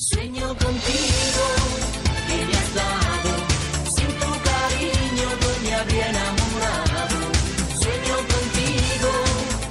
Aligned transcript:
Sueño 0.00 0.48
contigo, 0.48 1.44
que 2.26 2.46
me 2.46 2.54
has 2.54 2.74
dado. 2.74 3.36
Sin 3.84 4.06
tu 4.06 4.30
cariño 4.48 5.28
no 5.42 5.62
me 5.62 5.74
habría 5.74 6.08
enamorado. 6.08 7.18
Sueño 7.78 8.16
contigo, 8.16 9.10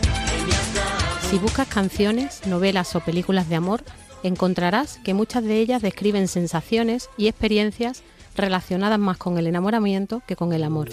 que 0.04 0.46
me 0.46 0.54
has 0.54 0.76
dado. 0.76 1.29
Si 1.31 1.39
buscas 1.39 1.68
canciones, 1.68 2.46
novelas 2.46 2.96
o 2.96 3.00
películas 3.00 3.50
de 3.50 3.55
amor, 3.55 3.84
encontrarás 4.21 5.00
que 5.04 5.15
muchas 5.15 5.44
de 5.44 5.57
ellas 5.62 5.81
describen 5.81 6.28
sensaciones 6.28 7.10
y 7.18 7.28
experiencias 7.28 8.04
relacionadas 8.36 9.00
más 9.00 9.18
con 9.18 9.40
el 9.40 9.48
enamoramiento 9.48 10.22
que 10.28 10.36
con 10.36 10.54
el 10.54 10.64
amor. 10.64 10.90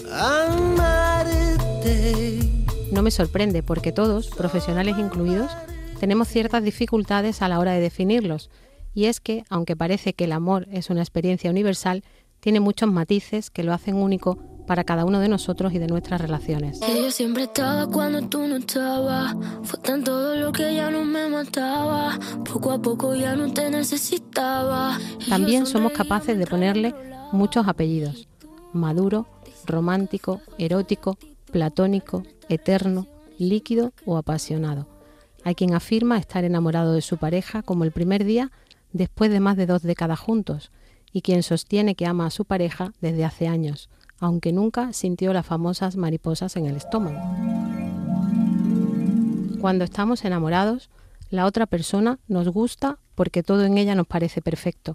No 2.91 3.03
me 3.03 3.11
sorprende 3.11 3.61
porque 3.61 3.91
todos, 3.91 4.29
profesionales 4.29 4.95
incluidos, 4.97 5.51
tenemos 5.99 6.27
ciertas 6.27 6.63
dificultades 6.63 7.43
a 7.43 7.47
la 7.47 7.59
hora 7.59 7.73
de 7.73 7.81
definirlos, 7.81 8.49
y 8.97 9.05
es 9.05 9.19
que, 9.19 9.43
aunque 9.51 9.75
parece 9.75 10.13
que 10.13 10.23
el 10.23 10.31
amor 10.31 10.67
es 10.71 10.89
una 10.89 11.01
experiencia 11.01 11.51
universal, 11.51 12.03
tiene 12.39 12.59
muchos 12.59 12.91
matices 12.91 13.51
que 13.51 13.61
lo 13.61 13.71
hacen 13.71 13.93
único 13.93 14.39
para 14.65 14.85
cada 14.85 15.05
uno 15.05 15.19
de 15.19 15.29
nosotros 15.29 15.71
y 15.75 15.77
de 15.77 15.85
nuestras 15.85 16.19
relaciones. 16.19 16.79
Que 16.79 17.03
yo 17.03 17.11
siempre 17.11 17.43
estaba 17.43 17.85
cuando 17.85 18.27
tú 18.27 18.47
no 18.47 18.55
estabas. 18.55 19.35
Fue 19.61 19.79
que 20.51 20.73
ya 20.73 20.89
no 20.89 21.05
me 21.05 21.29
mataba. 21.29 22.17
Poco 22.43 22.71
a 22.71 22.81
poco 22.81 23.13
ya 23.13 23.35
no 23.35 23.53
te 23.53 23.69
necesitaba. 23.69 24.97
También 25.29 25.67
somos 25.67 25.91
capaces 25.91 26.35
de 26.39 26.47
ponerle 26.47 26.95
muchos 27.31 27.67
apellidos. 27.67 28.27
Maduro, 28.73 29.27
romántico, 29.67 30.41
erótico, 30.57 31.19
platónico, 31.51 32.23
eterno, 32.49 33.05
líquido 33.37 33.93
o 34.07 34.17
apasionado. 34.17 34.87
Hay 35.43 35.53
quien 35.53 35.75
afirma 35.75 36.17
estar 36.17 36.43
enamorado 36.43 36.93
de 36.93 37.03
su 37.03 37.17
pareja 37.17 37.61
como 37.61 37.83
el 37.83 37.91
primer 37.91 38.25
día 38.25 38.51
después 38.91 39.31
de 39.31 39.39
más 39.39 39.57
de 39.57 39.65
dos 39.65 39.81
décadas 39.81 40.19
juntos 40.19 40.71
y 41.11 41.21
quien 41.21 41.43
sostiene 41.43 41.95
que 41.95 42.05
ama 42.05 42.25
a 42.25 42.31
su 42.31 42.45
pareja 42.45 42.93
desde 43.01 43.25
hace 43.25 43.47
años, 43.47 43.89
aunque 44.19 44.51
nunca 44.51 44.93
sintió 44.93 45.33
las 45.33 45.45
famosas 45.45 45.95
mariposas 45.95 46.55
en 46.55 46.65
el 46.65 46.75
estómago. 46.75 47.19
Cuando 49.59 49.83
estamos 49.83 50.23
enamorados, 50.25 50.89
la 51.29 51.45
otra 51.45 51.65
persona 51.65 52.19
nos 52.27 52.47
gusta 52.49 52.99
porque 53.15 53.43
todo 53.43 53.65
en 53.65 53.77
ella 53.77 53.95
nos 53.95 54.07
parece 54.07 54.41
perfecto, 54.41 54.93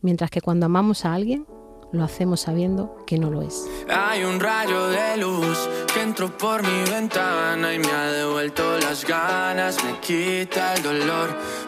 mientras 0.00 0.30
que 0.30 0.40
cuando 0.40 0.66
amamos 0.66 1.04
a 1.04 1.14
alguien, 1.14 1.46
lo 1.94 2.04
hacemos 2.04 2.40
sabiendo 2.40 2.96
que 3.06 3.18
no 3.18 3.30
lo 3.30 3.42
es. 3.42 3.66
Hay 3.88 4.24
un 4.24 4.40
rayo 4.40 4.88
de 4.88 5.16
luz 5.16 5.68
que 5.92 6.02
entró 6.02 6.36
por 6.36 6.62
mi 6.62 6.90
ventana 6.90 7.72
y 7.72 7.78
me 7.78 7.90
ha 7.90 8.10
devuelto 8.10 8.78
las 8.80 9.04
ganas, 9.06 9.82
me 9.84 10.00
quita 10.00 10.74
el 10.74 10.82
dolor. 10.82 11.38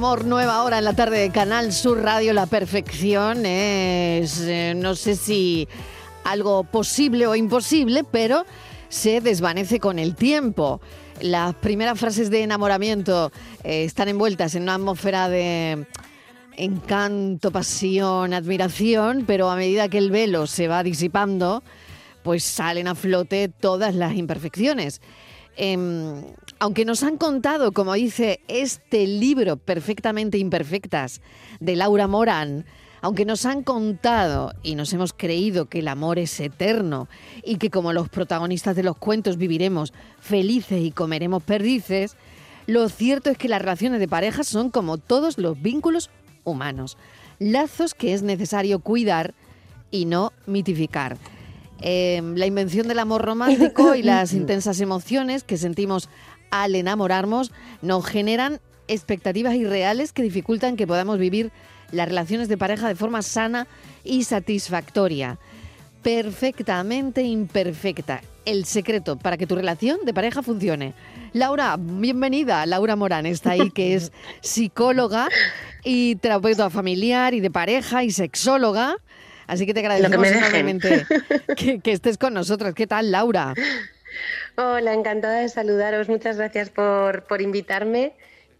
amor, 0.00 0.24
nueva 0.24 0.62
hora 0.62 0.78
en 0.78 0.86
la 0.86 0.94
tarde 0.94 1.18
de 1.18 1.30
Canal 1.30 1.74
Sur 1.74 2.00
Radio, 2.00 2.32
la 2.32 2.46
perfección 2.46 3.44
es, 3.44 4.40
eh, 4.40 4.72
no 4.74 4.94
sé 4.94 5.14
si 5.14 5.68
algo 6.24 6.64
posible 6.64 7.26
o 7.26 7.36
imposible, 7.36 8.02
pero 8.10 8.46
se 8.88 9.20
desvanece 9.20 9.78
con 9.78 9.98
el 9.98 10.14
tiempo. 10.14 10.80
Las 11.20 11.54
primeras 11.54 12.00
frases 12.00 12.30
de 12.30 12.42
enamoramiento 12.42 13.30
eh, 13.62 13.84
están 13.84 14.08
envueltas 14.08 14.54
en 14.54 14.62
una 14.62 14.76
atmósfera 14.76 15.28
de 15.28 15.86
encanto, 16.56 17.50
pasión, 17.50 18.32
admiración, 18.32 19.24
pero 19.26 19.50
a 19.50 19.56
medida 19.56 19.90
que 19.90 19.98
el 19.98 20.10
velo 20.10 20.46
se 20.46 20.66
va 20.66 20.82
disipando, 20.82 21.62
pues 22.22 22.42
salen 22.42 22.88
a 22.88 22.94
flote 22.94 23.50
todas 23.50 23.94
las 23.94 24.14
imperfecciones. 24.14 25.02
Em, 25.58 26.22
aunque 26.60 26.84
nos 26.84 27.02
han 27.02 27.16
contado, 27.16 27.72
como 27.72 27.94
dice 27.94 28.40
este 28.46 29.06
libro 29.06 29.56
Perfectamente 29.56 30.36
Imperfectas 30.36 31.22
de 31.58 31.74
Laura 31.74 32.06
Morán, 32.06 32.66
aunque 33.00 33.24
nos 33.24 33.46
han 33.46 33.62
contado 33.62 34.52
y 34.62 34.74
nos 34.74 34.92
hemos 34.92 35.14
creído 35.14 35.70
que 35.70 35.78
el 35.78 35.88
amor 35.88 36.18
es 36.18 36.38
eterno 36.38 37.08
y 37.42 37.56
que 37.56 37.70
como 37.70 37.94
los 37.94 38.10
protagonistas 38.10 38.76
de 38.76 38.82
los 38.82 38.98
cuentos 38.98 39.38
viviremos 39.38 39.94
felices 40.20 40.82
y 40.82 40.90
comeremos 40.90 41.42
perdices, 41.42 42.14
lo 42.66 42.90
cierto 42.90 43.30
es 43.30 43.38
que 43.38 43.48
las 43.48 43.62
relaciones 43.62 43.98
de 43.98 44.06
pareja 44.06 44.44
son 44.44 44.70
como 44.70 44.98
todos 44.98 45.38
los 45.38 45.60
vínculos 45.60 46.10
humanos, 46.44 46.98
lazos 47.38 47.94
que 47.94 48.12
es 48.12 48.22
necesario 48.22 48.80
cuidar 48.80 49.32
y 49.90 50.04
no 50.04 50.34
mitificar. 50.46 51.16
Eh, 51.82 52.20
la 52.34 52.44
invención 52.44 52.88
del 52.88 52.98
amor 52.98 53.22
romántico 53.22 53.94
y 53.94 54.02
las 54.02 54.32
intensas 54.34 54.80
emociones 54.80 55.44
que 55.44 55.56
sentimos 55.56 56.10
al 56.50 56.74
enamorarnos 56.74 57.52
nos 57.82 58.06
generan 58.06 58.60
expectativas 58.88 59.54
irreales 59.54 60.12
que 60.12 60.22
dificultan 60.22 60.76
que 60.76 60.86
podamos 60.86 61.18
vivir 61.18 61.52
las 61.92 62.08
relaciones 62.08 62.48
de 62.48 62.58
pareja 62.58 62.88
de 62.88 62.94
forma 62.94 63.22
sana 63.22 63.66
y 64.04 64.24
satisfactoria. 64.24 65.38
Perfectamente 66.02 67.22
imperfecta. 67.22 68.22
El 68.44 68.64
secreto 68.64 69.16
para 69.16 69.36
que 69.36 69.46
tu 69.46 69.54
relación 69.54 69.98
de 70.04 70.14
pareja 70.14 70.42
funcione. 70.42 70.94
Laura, 71.32 71.76
bienvenida. 71.78 72.64
Laura 72.66 72.96
Morán 72.96 73.26
está 73.26 73.52
ahí, 73.52 73.70
que 73.70 73.94
es 73.94 74.12
psicóloga 74.40 75.28
y 75.84 76.16
terapeuta 76.16 76.70
familiar 76.70 77.34
y 77.34 77.40
de 77.40 77.50
pareja 77.50 78.02
y 78.02 78.10
sexóloga. 78.10 78.96
Así 79.46 79.66
que 79.66 79.74
te 79.74 79.80
agradecemos 79.80 80.26
enormemente 80.26 81.06
que, 81.56 81.80
que 81.80 81.92
estés 81.92 82.16
con 82.18 82.34
nosotros. 82.34 82.74
¿Qué 82.74 82.86
tal, 82.86 83.10
Laura? 83.10 83.54
Hola, 84.60 84.92
encantada 84.94 85.40
de 85.40 85.48
saludaros. 85.48 86.08
Muchas 86.08 86.36
gracias 86.36 86.68
por, 86.70 87.22
por 87.24 87.40
invitarme. 87.40 88.12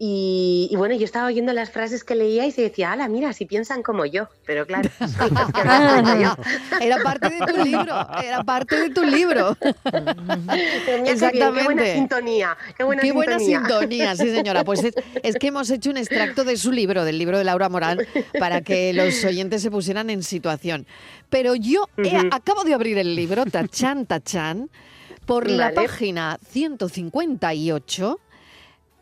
Y, 0.03 0.67
y 0.71 0.75
bueno, 0.77 0.95
yo 0.95 1.05
estaba 1.05 1.27
oyendo 1.27 1.53
las 1.53 1.69
frases 1.69 2.03
que 2.03 2.15
leíais 2.15 2.57
y 2.57 2.63
decía, 2.63 2.91
ala, 2.91 3.07
mira, 3.07 3.33
si 3.33 3.45
piensan 3.45 3.83
como 3.83 4.03
yo. 4.07 4.29
Pero 4.47 4.65
claro, 4.65 4.89
es 4.99 5.15
que 5.15 5.23
habrá 5.61 5.99
escrito 5.99 6.19
yo. 6.23 6.79
Era 6.81 6.97
parte 7.03 7.29
de 7.29 7.39
tu 7.45 7.63
libro, 7.63 8.07
era 8.23 8.43
parte 8.43 8.77
de 8.81 8.89
tu 8.89 9.03
libro. 9.03 9.55
Mira 9.61 9.75
qué 10.15 10.55
bien, 10.55 10.85
Qué 10.85 10.97
buena 10.97 11.11
Exactamente. 11.11 11.93
sintonía. 11.93 12.57
Qué 12.75 12.83
buena 12.83 13.01
Qué 13.03 13.11
buena 13.11 13.37
sintonía. 13.37 14.15
sí 14.15 14.31
señora. 14.31 14.63
Pues 14.63 14.83
es, 14.83 14.95
es 15.21 15.35
que 15.35 15.47
hemos 15.47 15.69
hecho 15.69 15.91
un 15.91 15.97
extracto 15.97 16.45
de 16.45 16.57
su 16.57 16.71
libro, 16.71 17.05
del 17.05 17.19
libro 17.19 17.37
de 17.37 17.43
Laura 17.43 17.69
Morán, 17.69 17.99
para 18.39 18.61
que 18.61 18.93
los 18.93 19.23
oyentes 19.23 19.61
se 19.61 19.69
pusieran 19.69 20.09
en 20.09 20.23
situación. 20.23 20.87
Pero 21.29 21.53
yo 21.53 21.87
he- 21.97 22.27
acabo 22.31 22.63
de 22.63 22.73
abrir 22.73 22.97
el 22.97 23.15
libro, 23.15 23.45
tachán, 23.45 24.07
tachán, 24.07 24.71
por 25.25 25.49
la 25.49 25.73
página 25.73 26.37
158. 26.47 28.19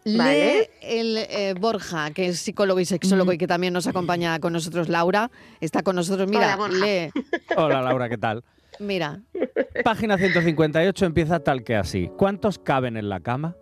Vale. 0.05 0.53
Lee 0.53 0.69
el 0.81 1.17
eh, 1.17 1.53
Borja, 1.59 2.11
que 2.11 2.27
es 2.27 2.39
psicólogo 2.39 2.79
y 2.79 2.85
sexólogo 2.85 3.33
y 3.33 3.37
que 3.37 3.47
también 3.47 3.73
nos 3.73 3.85
acompaña 3.85 4.39
con 4.39 4.53
nosotros. 4.53 4.89
Laura 4.89 5.29
está 5.59 5.83
con 5.83 5.95
nosotros. 5.95 6.29
Mira, 6.29 6.55
Hola, 6.55 6.55
Borja. 6.55 6.85
lee. 6.85 7.11
Hola 7.57 7.81
Laura, 7.81 8.09
¿qué 8.09 8.17
tal? 8.17 8.43
Mira, 8.79 9.19
Página 9.83 10.17
158 10.17 11.05
empieza 11.05 11.39
tal 11.41 11.63
que 11.63 11.75
así. 11.75 12.09
¿Cuántos 12.17 12.57
caben 12.59 12.95
en 12.95 13.09
la 13.09 13.19
cama? 13.19 13.55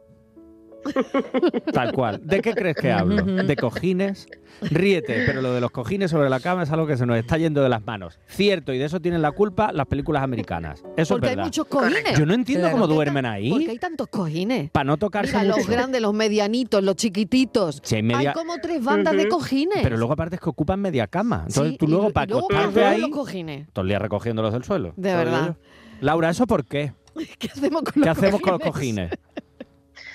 Tal 1.73 1.91
cual. 1.91 2.19
¿De 2.23 2.41
qué 2.41 2.53
crees 2.53 2.75
que 2.75 2.91
hablo? 2.91 3.23
¿De 3.23 3.55
cojines? 3.55 4.27
Ríete, 4.61 5.23
pero 5.27 5.41
lo 5.41 5.53
de 5.53 5.61
los 5.61 5.69
cojines 5.69 6.09
sobre 6.09 6.29
la 6.29 6.39
cama 6.39 6.63
es 6.63 6.71
algo 6.71 6.87
que 6.87 6.97
se 6.97 7.05
nos 7.05 7.17
está 7.17 7.37
yendo 7.37 7.61
de 7.61 7.69
las 7.69 7.85
manos. 7.85 8.19
Cierto, 8.27 8.73
y 8.73 8.77
de 8.79 8.85
eso 8.85 8.99
tienen 8.99 9.21
la 9.21 9.31
culpa 9.31 9.71
las 9.71 9.85
películas 9.85 10.23
americanas. 10.23 10.83
Eso 10.95 11.13
porque 11.15 11.27
es 11.27 11.29
hay 11.31 11.35
verdad. 11.35 11.43
muchos 11.47 11.67
cojines. 11.67 12.17
Yo 12.17 12.25
no 12.25 12.33
entiendo 12.33 12.63
Claro. 12.63 12.75
cómo 12.75 12.85
¿Por 12.85 12.89
qué 12.89 12.95
duermen 12.95 13.23
tan- 13.23 13.33
¿Por 13.33 13.59
qué 13.59 13.65
ahí 13.65 13.69
hay 13.69 13.77
tantos 13.79 14.07
cojines? 14.07 14.69
para 14.71 14.83
no 14.85 14.97
tocarse 14.97 15.33
Mira, 15.33 15.43
los 15.43 15.57
mucho. 15.59 15.71
grandes, 15.71 16.01
los 16.01 16.13
medianitos, 16.13 16.83
los 16.83 16.95
chiquititos. 16.95 17.81
Si 17.83 17.95
hay 17.95 18.03
media- 18.03 18.29
Hay 18.29 18.33
como 18.33 18.57
tres 18.61 18.83
bandas 18.83 19.15
de 19.15 19.27
cojines. 19.27 19.79
Pero 19.83 19.97
luego 19.97 20.13
aparte 20.13 20.35
es 20.35 20.41
que 20.41 20.49
ocupan 20.49 20.79
media 20.81 21.05
cama. 21.07 21.45
Entonces 21.47 21.73
Sí, 21.73 21.77
tú 21.77 21.85
y- 21.85 21.89
luego 21.89 22.09
y 22.09 22.13
para 22.13 22.25
luego 22.27 22.47
acostarte 22.49 22.83
ahí, 22.85 23.01
los 23.01 23.09
cojines. 23.11 23.67
todo 23.73 23.83
el 23.83 23.89
día 23.89 23.99
recogiéndolos 23.99 24.53
del 24.53 24.63
suelo. 24.63 24.93
De 24.95 25.13
verdad. 25.15 25.55
Laura, 26.01 26.29
¿eso 26.31 26.47
por 26.47 26.65
qué? 26.65 26.93
¿Qué 27.39 27.47
hacemos 27.47 27.83
con 27.83 27.93
¿Qué 27.93 27.99
los 28.01 28.09
hacemos 28.09 28.41
con 28.41 28.53
los 28.53 28.61
cojines? 28.61 29.11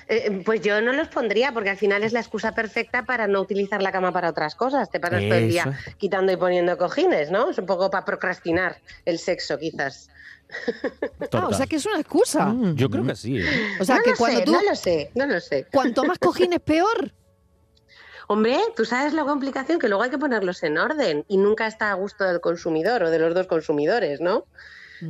Cojines? 0.06 0.26
Eh, 0.26 0.42
pues 0.44 0.60
yo 0.60 0.80
no 0.80 0.92
los 0.92 1.08
pondría 1.08 1.52
porque 1.52 1.70
al 1.70 1.76
final 1.76 2.02
es 2.02 2.12
la 2.12 2.20
excusa 2.20 2.54
perfecta 2.54 3.04
para 3.04 3.26
no 3.26 3.40
utilizar 3.40 3.82
la 3.82 3.92
cama 3.92 4.12
para 4.12 4.30
otras 4.30 4.54
cosas. 4.54 4.90
Te 4.90 5.00
pasas 5.00 5.22
todo 5.22 5.34
el 5.34 5.48
día 5.48 5.62
Eso. 5.62 5.96
quitando 5.98 6.32
y 6.32 6.36
poniendo 6.36 6.76
cojines, 6.78 7.30
¿no? 7.30 7.50
Es 7.50 7.58
un 7.58 7.66
poco 7.66 7.90
para 7.90 8.04
procrastinar 8.04 8.76
el 9.04 9.18
sexo, 9.18 9.58
quizás. 9.58 10.08
Ah, 11.32 11.46
o 11.48 11.54
sea 11.54 11.66
que 11.66 11.76
es 11.76 11.86
una 11.86 11.98
excusa. 11.98 12.54
Yo 12.74 12.90
creo 12.90 13.04
que 13.04 13.16
sí. 13.16 13.38
¿eh? 13.38 13.44
O 13.80 13.84
sea 13.84 13.96
no 13.96 14.02
que 14.02 14.10
lo 14.10 14.16
cuando 14.16 14.38
sé, 14.40 14.44
tú, 14.44 14.52
no 14.52 14.62
lo 14.62 14.76
sé, 14.76 15.10
no 15.14 15.26
lo 15.26 15.40
sé. 15.40 15.66
cuanto 15.72 16.04
más 16.04 16.18
cojines, 16.18 16.60
peor. 16.64 17.12
Hombre, 18.28 18.58
tú 18.76 18.84
sabes 18.84 19.12
la 19.14 19.24
complicación 19.24 19.78
que 19.78 19.88
luego 19.88 20.02
hay 20.04 20.10
que 20.10 20.18
ponerlos 20.18 20.62
en 20.62 20.78
orden 20.78 21.24
y 21.28 21.36
nunca 21.38 21.66
está 21.66 21.90
a 21.90 21.94
gusto 21.94 22.24
del 22.24 22.40
consumidor 22.40 23.02
o 23.02 23.10
de 23.10 23.18
los 23.18 23.34
dos 23.34 23.46
consumidores, 23.46 24.20
¿no? 24.20 24.46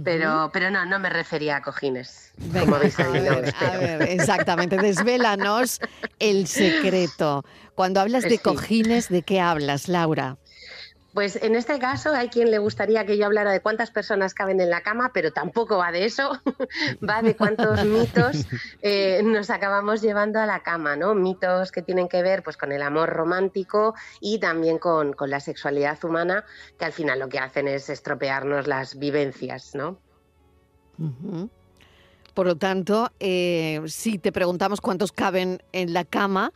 Pero, 0.05 0.51
pero 0.53 0.71
no, 0.71 0.85
no 0.87 0.99
me 0.99 1.11
refería 1.11 1.57
a 1.57 1.63
cojines. 1.63 2.33
como 2.37 2.53
Venga, 2.53 2.77
habéis 2.77 2.99
a 2.99 3.09
ver, 3.09 3.45
a 3.45 3.49
espero. 3.49 3.81
ver, 3.81 4.03
exactamente. 4.03 4.77
Desvélanos 4.79 5.81
el 6.19 6.47
secreto. 6.47 7.45
Cuando 7.75 8.01
hablas 8.01 8.23
de 8.25 8.31
Sí. 8.31 8.39
cojines, 8.39 9.09
¿de 9.09 9.23
qué 9.23 9.41
hablas, 9.41 9.89
Laura? 9.89 10.39
Pues 11.13 11.37
en 11.37 11.55
este 11.55 11.79
caso 11.79 12.15
hay 12.15 12.29
quien 12.29 12.51
le 12.51 12.59
gustaría 12.59 13.05
que 13.05 13.19
yo 13.19 13.27
hablara 13.27 13.53
de 13.53 13.61
cuántas 13.61 13.91
personas 13.91 14.33
caben 14.33 14.61
en 14.61 14.71
la 14.71 14.81
cama, 14.81 15.11
pero 15.13 15.31
tampoco 15.31 15.77
va 15.77 15.93
de 15.93 16.07
eso, 16.07 16.41
va 17.09 17.21
de 17.23 17.37
cuántos 17.37 17.85
mitos 17.85 18.47
eh, 18.81 19.23
nos 19.23 19.51
acabamos 19.51 20.01
llevando 20.01 20.41
a 20.41 20.47
la 20.47 20.63
cama, 20.63 20.97
¿no? 20.97 21.15
Mitos 21.15 21.71
que 21.71 21.83
tienen 21.83 22.09
que 22.09 22.23
ver 22.23 22.43
pues, 22.43 22.57
con 22.57 22.73
el 22.73 22.83
amor 22.83 23.11
romántico 23.11 23.95
y 24.21 24.39
también 24.39 24.79
con, 24.79 25.13
con 25.13 25.29
la 25.29 25.41
sexualidad 25.41 26.03
humana, 26.05 26.45
que 26.79 26.87
al 26.87 26.93
final 26.93 27.19
lo 27.19 27.29
que 27.29 27.39
hacen 27.39 27.69
es 27.69 27.91
estropearnos 27.91 28.67
las 28.67 28.99
vivencias, 28.99 29.75
¿no? 29.75 29.99
Por 32.35 32.47
lo 32.47 32.57
tanto, 32.57 33.11
eh, 33.21 33.81
si 33.87 34.19
te 34.19 34.33
preguntamos 34.33 34.81
cuántos 34.81 35.13
caben 35.13 35.63
en 35.73 35.93
la 35.93 36.05
cama, 36.05 36.53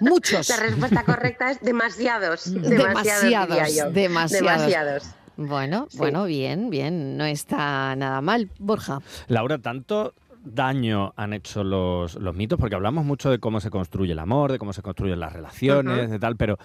muchos. 0.00 0.48
La 0.48 0.56
respuesta 0.56 1.04
correcta 1.04 1.50
es 1.50 1.60
demasiados, 1.60 2.52
demasiados, 2.62 3.22
diría 3.22 3.46
Demasiados, 3.46 3.74
yo. 3.76 3.90
demasiados. 3.90 4.42
Demasiados. 4.60 5.10
Bueno, 5.36 5.86
Sí. 5.90 5.98
bueno, 5.98 6.24
bien, 6.24 6.70
bien, 6.70 7.16
no 7.16 7.24
está 7.24 7.94
nada 7.96 8.20
mal, 8.20 8.50
Borja. 8.58 9.00
Laura, 9.28 9.58
tanto 9.58 10.14
daño 10.44 11.12
han 11.16 11.32
hecho 11.32 11.62
los, 11.64 12.16
los 12.16 12.34
mitos, 12.34 12.58
porque 12.58 12.74
hablamos 12.74 13.04
mucho 13.04 13.30
de 13.30 13.38
cómo 13.38 13.60
se 13.60 13.70
construye 13.70 14.12
el 14.12 14.18
amor, 14.18 14.52
de 14.52 14.58
cómo 14.58 14.72
se 14.72 14.82
construyen 14.82 15.20
las 15.20 15.32
relaciones, 15.32 16.10
de 16.10 16.18
tal, 16.18 16.36
pero 16.36 16.58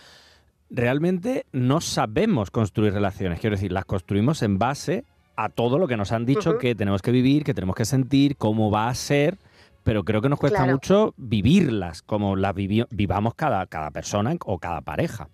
realmente 0.70 1.46
no 1.52 1.80
sabemos 1.82 2.52
construir 2.52 2.94
relaciones. 2.94 3.40
Quiero 3.40 3.56
decir, 3.56 3.72
las 3.72 3.86
construimos 3.86 4.42
en 4.42 4.58
base 4.58 5.06
a 5.38 5.50
todo 5.50 5.78
lo 5.78 5.88
que 5.88 5.95
nos 5.98 6.12
han 6.12 6.25
dicho 6.25 6.57
que 6.57 6.75
tenemos 6.75 7.01
que 7.01 7.12
vivir, 7.12 7.44
que 7.44 7.54
tenemos 7.54 7.75
que 7.75 7.86
sentir, 7.86 8.36
cómo 8.38 8.69
va 8.72 8.89
a 8.89 8.94
ser, 8.95 9.38
pero 9.84 10.04
creo 10.04 10.22
que 10.22 10.30
nos 10.30 10.39
cuesta 10.39 10.57
Claro. 10.60 10.74
mucho 10.74 11.13
vivirlas, 11.16 12.01
como 12.01 12.36
las 12.36 12.54
vivi- 12.56 12.88
vivamos 12.89 13.36
cada, 13.36 13.66
cada 13.68 13.92
persona 13.92 14.36
o 14.45 14.57
cada 14.60 14.81
pareja. 14.81 15.30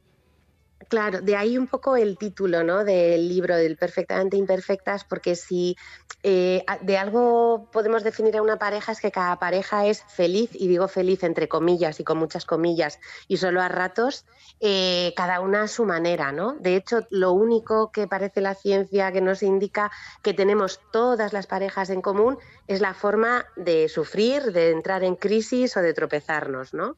Claro, 0.94 1.22
de 1.22 1.36
ahí 1.36 1.58
un 1.58 1.66
poco 1.66 1.96
el 1.96 2.20
título 2.20 2.64
¿no? 2.64 2.84
del 2.84 3.28
libro, 3.28 3.56
del 3.56 3.78
Perfectamente 3.78 4.38
Imperfectas, 4.38 5.04
porque 5.04 5.36
si 5.36 5.76
eh, 6.22 6.64
de 6.82 6.98
algo 7.00 7.68
podemos 7.72 8.04
definir 8.04 8.38
a 8.38 8.44
una 8.44 8.60
pareja 8.60 8.92
es 8.92 9.02
que 9.02 9.10
cada 9.10 9.40
pareja 9.40 9.88
es 9.88 10.04
feliz, 10.04 10.52
y 10.54 10.68
digo 10.68 10.88
feliz 10.88 11.24
entre 11.24 11.48
comillas 11.48 12.00
y 12.00 12.04
con 12.04 12.20
muchas 12.20 12.46
comillas, 12.46 13.00
y 13.28 13.38
solo 13.38 13.64
a 13.64 13.70
ratos, 13.70 14.28
eh, 14.60 15.16
cada 15.18 15.40
una 15.40 15.64
a 15.64 15.68
su 15.68 15.84
manera. 15.84 16.32
¿no? 16.32 16.54
De 16.60 16.76
hecho, 16.76 17.08
lo 17.10 17.32
único 17.32 17.92
que 17.92 18.06
parece 18.06 18.42
la 18.42 18.54
ciencia 18.54 19.12
que 19.12 19.22
nos 19.22 19.42
indica 19.42 19.92
que 20.22 20.36
tenemos 20.36 20.80
todas 20.92 21.34
las 21.34 21.48
parejas 21.48 21.90
en 21.90 22.04
común 22.04 22.38
es 22.68 22.82
la 22.82 22.94
forma 22.94 23.48
de 23.56 23.90
sufrir, 23.90 24.54
de 24.54 24.70
entrar 24.70 25.04
en 25.04 25.16
crisis 25.16 25.76
o 25.76 25.82
de 25.82 25.96
tropezarnos. 25.96 26.76
¿no? 26.76 26.98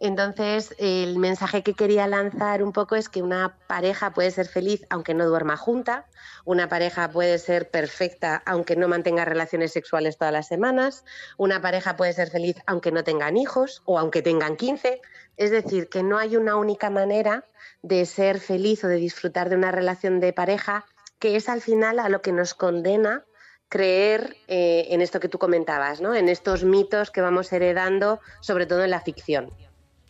Entonces, 0.00 0.74
el 0.78 1.18
mensaje 1.18 1.62
que 1.62 1.74
quería 1.74 2.06
lanzar 2.08 2.62
un 2.62 2.72
poco 2.72 2.96
es 2.96 3.08
que 3.08 3.22
una 3.22 3.56
pareja 3.68 4.12
puede 4.12 4.32
ser 4.32 4.46
feliz 4.46 4.84
aunque 4.90 5.14
no 5.14 5.26
duerma 5.26 5.56
junta, 5.56 6.06
una 6.44 6.68
pareja 6.68 7.10
puede 7.10 7.38
ser 7.38 7.70
perfecta 7.70 8.42
aunque 8.44 8.74
no 8.74 8.88
mantenga 8.88 9.24
relaciones 9.24 9.72
sexuales 9.72 10.18
todas 10.18 10.32
las 10.32 10.48
semanas, 10.48 11.04
una 11.38 11.60
pareja 11.60 11.96
puede 11.96 12.12
ser 12.12 12.30
feliz 12.30 12.56
aunque 12.66 12.90
no 12.90 13.04
tengan 13.04 13.36
hijos 13.36 13.82
o 13.84 13.98
aunque 13.98 14.20
tengan 14.20 14.56
15. 14.56 15.00
Es 15.36 15.50
decir, 15.50 15.88
que 15.88 16.02
no 16.02 16.18
hay 16.18 16.36
una 16.36 16.56
única 16.56 16.90
manera 16.90 17.44
de 17.82 18.04
ser 18.04 18.40
feliz 18.40 18.82
o 18.84 18.88
de 18.88 18.96
disfrutar 18.96 19.48
de 19.48 19.56
una 19.56 19.70
relación 19.70 20.18
de 20.18 20.32
pareja 20.32 20.86
que 21.20 21.36
es 21.36 21.48
al 21.48 21.60
final 21.60 22.00
a 22.00 22.08
lo 22.08 22.20
que 22.20 22.32
nos 22.32 22.54
condena 22.54 23.24
creer 23.68 24.36
eh, 24.46 24.88
en 24.90 25.00
esto 25.00 25.20
que 25.20 25.28
tú 25.28 25.38
comentabas, 25.38 26.00
¿no? 26.00 26.14
en 26.14 26.28
estos 26.28 26.64
mitos 26.64 27.10
que 27.10 27.20
vamos 27.20 27.52
heredando, 27.52 28.20
sobre 28.40 28.66
todo 28.66 28.84
en 28.84 28.90
la 28.90 29.00
ficción. 29.00 29.50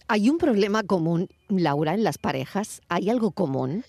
¿Hay 0.09 0.29
un 0.29 0.39
problema 0.39 0.83
común, 0.83 1.29
Laura, 1.49 1.95
en 1.95 2.05
las 2.05 2.19
parejas? 2.19 2.83
¿Hay 2.89 3.09
algo 3.11 3.31
común? 3.31 3.85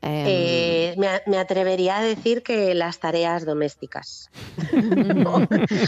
Em, 0.00 0.24
Eh, 0.26 0.94
me, 1.26 1.38
atrevería 1.38 1.96
a 1.98 2.02
decir 2.02 2.42
que 2.42 2.74
las 2.74 2.98
tareas 2.98 3.46
domésticas. 3.46 4.28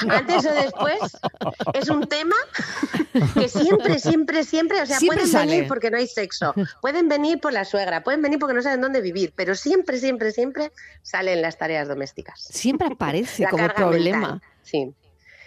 Antes 0.09 0.47
o 0.47 0.53
después 0.53 1.19
es 1.75 1.89
un 1.91 2.07
tema 2.07 2.35
que 3.35 3.49
siempre, 3.49 3.99
siempre, 3.99 4.45
siempre, 4.45 4.81
o 4.83 4.87
sea, 4.87 4.99
Siempre 4.99 5.19
pueden 5.19 5.33
sale. 5.33 5.53
venir 5.53 5.69
porque 5.69 5.91
no 5.91 5.99
hay 5.99 6.07
sexo, 6.07 6.55
pueden 6.81 7.09
venir 7.09 7.41
por 7.41 7.53
la 7.53 7.65
suegra, 7.65 8.03
pueden 8.05 8.23
venir 8.23 8.39
porque 8.39 8.55
no 8.55 8.63
saben 8.63 8.81
dónde 8.81 9.01
vivir, 9.03 9.33
pero 9.37 9.55
siempre, 9.55 9.99
siempre, 9.99 10.33
siempre 10.33 10.73
salen 11.03 11.43
las 11.43 11.59
tareas 11.59 11.87
domésticas. 11.89 12.41
siempre 12.41 12.89
aparece 12.89 13.43
La 13.43 13.51
como 13.51 13.69
problema. 13.69 14.19
mental, 14.33 14.43
Sí. 14.63 14.93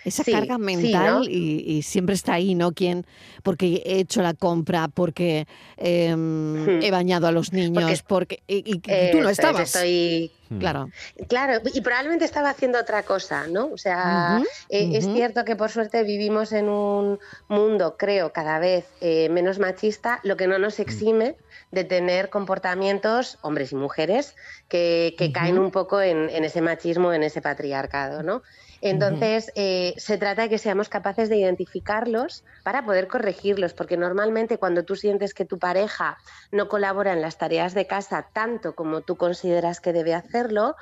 Esa 0.06 0.24
Sí, 0.24 0.32
carga 0.32 0.56
sí, 0.56 0.62
mental 0.62 1.20
¿no? 1.20 1.24
y, 1.24 1.64
y 1.66 1.82
siempre 1.82 2.16
está 2.16 2.34
ahí, 2.34 2.56
¿no? 2.56 2.72
¿Quién? 2.72 3.06
Porque 3.44 3.84
he 3.86 4.00
hecho 4.00 4.22
la 4.22 4.34
compra, 4.34 4.88
porque 4.88 5.46
em, 5.78 6.66
Hmm. 6.66 6.82
he 6.84 6.92
bañado 6.92 7.28
a 7.28 7.32
los 7.32 7.54
niños, 7.54 8.04
porque... 8.04 8.42
y, 8.48 8.64
y 8.76 8.80
tú 9.12 9.20
no 9.20 9.30
es, 9.30 9.40
estabas. 9.40 9.76
estoy 9.76 10.32
Claro. 10.58 10.90
Claro, 11.28 11.62
y 11.72 11.82
probablemente 11.82 12.26
estaba 12.26 12.50
haciendo 12.50 12.80
otra 12.80 13.04
cosa, 13.04 13.46
¿no? 13.48 13.68
O 13.68 13.78
sea, 13.78 14.42
eh, 14.70 14.90
es 14.94 15.06
cierto 15.06 15.46
que 15.46 15.56
por 15.56 15.70
suerte 15.70 16.04
vivimos 16.04 16.54
en 16.54 16.70
un 16.70 17.20
mundo, 17.50 17.98
creo, 18.00 18.34
cada 18.34 18.58
vez 18.58 18.86
eh, 19.00 19.30
menos 19.30 19.60
machista, 19.60 20.20
lo 20.24 20.38
que 20.38 20.48
no 20.48 20.58
nos 20.58 20.80
exime 20.80 21.36
de 21.72 21.84
tener 21.84 22.30
comportamientos, 22.30 23.38
hombres 23.42 23.72
y 23.74 23.76
mujeres, 23.76 24.36
que, 24.68 25.14
que 25.20 25.32
caen 25.32 25.60
un 25.60 25.70
poco 25.70 26.02
en, 26.02 26.30
en 26.32 26.44
ese 26.44 26.62
machismo, 26.62 27.14
en 27.14 27.22
ese 27.22 27.42
patriarcado, 27.44 28.24
¿no? 28.24 28.42
Entonces, 28.82 29.52
eh, 29.56 29.94
se 29.98 30.18
trata 30.18 30.44
de 30.44 30.50
que 30.50 30.58
seamos 30.58 30.90
capaces 30.90 31.30
de 31.30 31.38
identificarlos 31.38 32.44
para 32.64 32.86
poder 32.86 33.08
corregirlos, 33.08 33.74
porque 33.74 33.98
normalmente 33.98 34.58
cuando 34.58 34.84
tú 34.86 34.96
sientes 34.96 35.34
que 35.34 35.46
tu 35.46 35.60
pareja 35.60 36.18
no 36.52 36.70
colabora 36.70 37.14
en 37.14 37.22
las 37.22 37.38
tareas 37.38 37.74
de 37.74 37.88
casa 37.88 38.30
tanto 38.34 38.76
como 38.76 39.02
tú 39.02 39.18
consideras 39.18 39.82
que 39.82 39.94
debe 39.94 40.14
hacerlo, 40.14 40.76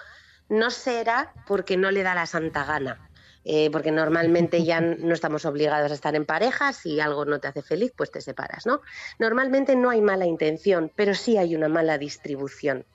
no 0.49 0.69
será 0.71 1.33
porque 1.45 1.77
no 1.77 1.91
le 1.91 2.03
da 2.03 2.15
la 2.15 2.25
santa 2.25 2.65
gana. 2.65 3.01
Eh, 3.49 3.69
porque 3.71 3.91
normalmente 3.91 4.65
ya 4.65 4.81
no 4.81 5.13
estamos 5.13 5.45
obligados 5.45 5.89
a 5.91 5.93
estar 5.93 6.15
en 6.15 6.25
pareja, 6.25 6.73
si 6.73 6.99
algo 6.99 7.23
no 7.23 7.39
te 7.39 7.47
hace 7.47 7.61
feliz, 7.61 7.93
pues 7.95 8.11
te 8.11 8.19
separas, 8.19 8.65
¿no? 8.65 8.81
Normalmente 9.19 9.75
no 9.77 9.89
hay 9.89 10.01
mala 10.01 10.25
intención, 10.25 10.91
pero 10.93 11.15
sí 11.15 11.37
hay 11.37 11.55
una 11.55 11.69
mala 11.69 11.97
distribución. 11.97 12.85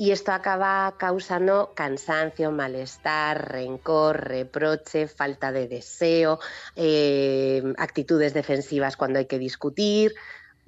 Y 0.00 0.12
esto 0.12 0.32
acaba 0.32 0.96
causando 0.96 1.74
cansancio, 1.76 2.50
malestar, 2.50 3.52
rencor, 3.52 4.28
reproche, 4.28 5.06
falta 5.08 5.52
de 5.52 5.68
deseo, 5.68 6.38
eh, 6.74 7.62
actitudes 7.76 8.32
defensivas 8.32 8.96
cuando 8.96 9.18
hay 9.18 9.26
que 9.26 9.38
discutir. 9.38 10.14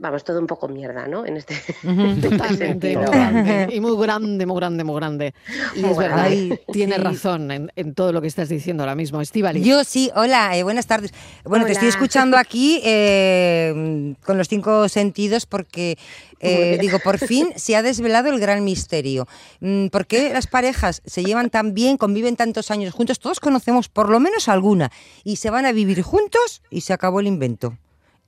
Vamos, 0.03 0.25
todo 0.25 0.41
un 0.41 0.49
poco 0.49 0.67
mierda, 0.67 1.07
¿no? 1.07 1.25
En 1.25 1.37
este, 1.37 1.55
en 1.85 2.01
este 2.01 2.29
Totalmente, 2.31 2.91
y 2.91 2.95
sentido. 2.95 3.03
muy 3.03 3.11
grande, 3.13 3.69
y 3.73 3.81
muy 3.81 3.97
grande, 4.05 4.47
muy 4.47 4.57
grande, 4.57 4.85
muy 4.85 4.97
grande. 4.97 5.35
Y 5.77 5.81
Muy 5.81 5.91
es 5.93 5.97
verdad, 5.97 6.17
grande. 6.29 6.63
tienes 6.73 6.97
Sí. 6.97 7.03
razón 7.05 7.51
en, 7.53 7.73
en 7.77 7.95
todo 7.95 8.13
lo 8.13 8.21
que 8.21 8.27
estás 8.27 8.49
diciendo 8.49 8.83
ahora 8.83 8.97
mismo, 8.97 9.21
Estivali. 9.21 9.63
Yo 9.63 9.85
sí, 9.85 10.11
hola, 10.17 10.57
eh, 10.57 10.65
buenas 10.65 10.89
tardes. 10.89 11.13
Bueno, 11.45 11.67
te 11.67 11.73
estoy 11.73 11.87
escuchando 11.89 12.37
aquí 12.37 12.81
eh, 12.85 14.15
con 14.27 14.39
los 14.39 14.49
cinco 14.49 14.89
sentidos 14.89 15.47
porque, 15.47 15.97
eh, 16.41 16.79
digo, 16.81 16.99
por 16.99 17.19
fin 17.19 17.51
se 17.57 17.77
ha 17.77 17.83
desvelado 17.83 18.29
el 18.31 18.41
gran 18.41 18.65
misterio. 18.65 19.29
Mm, 19.61 19.87
¿Por 19.87 20.07
qué 20.09 20.33
las 20.33 20.49
parejas 20.49 21.01
se 21.07 21.23
llevan 21.23 21.49
tan 21.49 21.75
bien, 21.75 21.97
conviven 21.97 22.35
tantos 22.35 22.73
años 22.73 22.93
juntos? 22.93 23.21
Todos 23.21 23.39
conocemos 23.39 23.89
por 23.89 24.09
lo 24.11 24.19
menos 24.19 24.49
alguna 24.49 24.91
y 25.23 25.37
se 25.37 25.51
van 25.51 25.65
a 25.65 25.71
vivir 25.71 26.03
juntos 26.03 26.63
y 26.71 26.81
se 26.81 26.93
acabó 26.93 27.21
el 27.21 27.29
invento. 27.29 27.79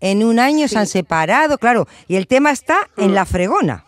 En 0.04 0.22
un 0.22 0.38
año 0.38 0.68
se 0.68 0.78
han 0.78 0.86
separado, 0.86 1.56
claro, 1.56 1.88
y 2.08 2.16
el 2.16 2.26
tema 2.26 2.50
está 2.50 2.90
en 2.98 3.14
la 3.14 3.24
fregona. 3.24 3.86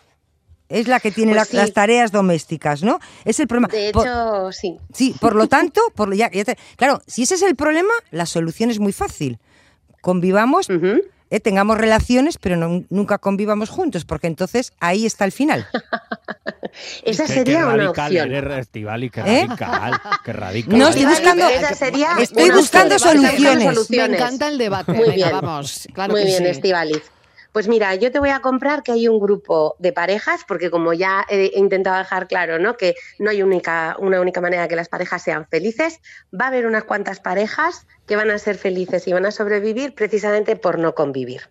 Es 0.69 0.89
la 0.89 0.99
que 0.99 1.11
tiene 1.13 1.33
Pues 1.33 1.37
la- 1.37 1.45
sí. 1.45 1.57
las 1.59 1.73
tareas 1.75 2.11
domésticas, 2.11 2.83
¿no? 2.83 2.99
Es 3.27 3.39
el 3.39 3.47
problema. 3.47 3.69
De 3.69 3.93
Por- 3.93 4.07
hecho, 4.07 4.51
sí. 4.51 4.79
Sí, 4.95 5.15
por 5.21 5.35
lo 5.37 5.47
tanto, 5.47 5.81
por, 5.95 6.15
ya, 6.15 6.31
ya 6.33 6.45
te- 6.45 6.57
claro, 6.77 7.03
si 7.07 7.23
ese 7.25 7.35
es 7.35 7.43
el 7.43 7.55
problema, 7.55 7.93
la 8.11 8.25
solución 8.27 8.71
es 8.71 8.79
muy 8.81 8.93
fácil. 8.93 9.39
Convivamos, 10.01 10.69
eh, 10.71 11.41
tengamos 11.41 11.77
relaciones, 11.79 12.39
pero 12.39 12.57
no- 12.57 12.85
nunca 12.89 13.19
convivamos 13.19 13.69
juntos, 13.69 14.05
porque 14.07 14.27
entonces 14.27 14.73
ahí 14.81 15.05
está 15.07 15.25
el 15.27 15.33
final. 15.33 15.67
Esa 17.05 17.27
sería 17.27 17.59
qué 17.59 17.65
una 17.65 17.77
radical 17.77 18.07
opción. 18.07 18.35
eres, 18.35 18.59
Estivali, 18.59 19.11
qué 19.11 19.21
¿Eh? 19.21 19.47
radical, 19.47 20.01
qué 20.25 20.33
radical. 20.33 20.79
No, 20.79 20.89
estoy 20.89 21.05
buscando- 21.07 21.49
esa 21.49 21.75
sería 21.75 22.09
estoy 22.21 22.51
buscando 22.51 22.99
soluciones. 22.99 23.65
Soluciones. 23.65 24.11
Me 24.11 24.17
encanta 24.17 24.49
el 24.49 24.59
debate. 24.59 24.93
Muy 24.93 25.09
Venga, 25.09 25.15
bien. 25.15 25.31
vamos. 25.41 25.89
Claro 25.95 26.13
Muy 26.13 26.23
que 26.23 26.27
bien, 26.27 26.39
sí. 26.45 26.47
Estivaliz. 26.51 27.03
Pues 27.53 27.69
mira, 27.69 27.95
yo 27.95 28.13
te 28.13 28.19
voy 28.19 28.29
a 28.29 28.41
comprar 28.41 28.83
que 28.83 28.93
hay 28.93 29.09
un 29.09 29.19
grupo 29.19 29.77
de 29.79 29.91
parejas, 29.91 30.43
porque 30.47 30.71
como 30.71 30.93
ya 30.93 31.25
he 31.31 31.47
he 31.55 31.59
intentado 31.59 31.97
dejar 31.97 32.29
claro, 32.29 32.59
¿no? 32.59 32.77
Que 32.77 32.95
no 33.19 33.31
hay 33.31 33.43
única, 33.43 33.97
una 33.99 34.21
única 34.21 34.43
manera 34.43 34.63
de 34.63 34.69
que 34.69 34.77
las 34.77 34.91
parejas 34.91 35.23
sean 35.23 35.47
felices, 35.49 36.01
va 36.39 36.45
a 36.45 36.49
haber 36.49 36.67
unas 36.67 36.85
cuantas 36.85 37.19
parejas 37.19 37.87
que 38.07 38.15
van 38.17 38.31
a 38.31 38.39
ser 38.39 38.59
felices 38.59 39.09
y 39.09 39.13
van 39.15 39.25
a 39.25 39.31
sobrevivir 39.31 39.95
precisamente 39.95 40.57
por 40.57 40.79
no 40.79 40.95
convivir. 40.95 41.49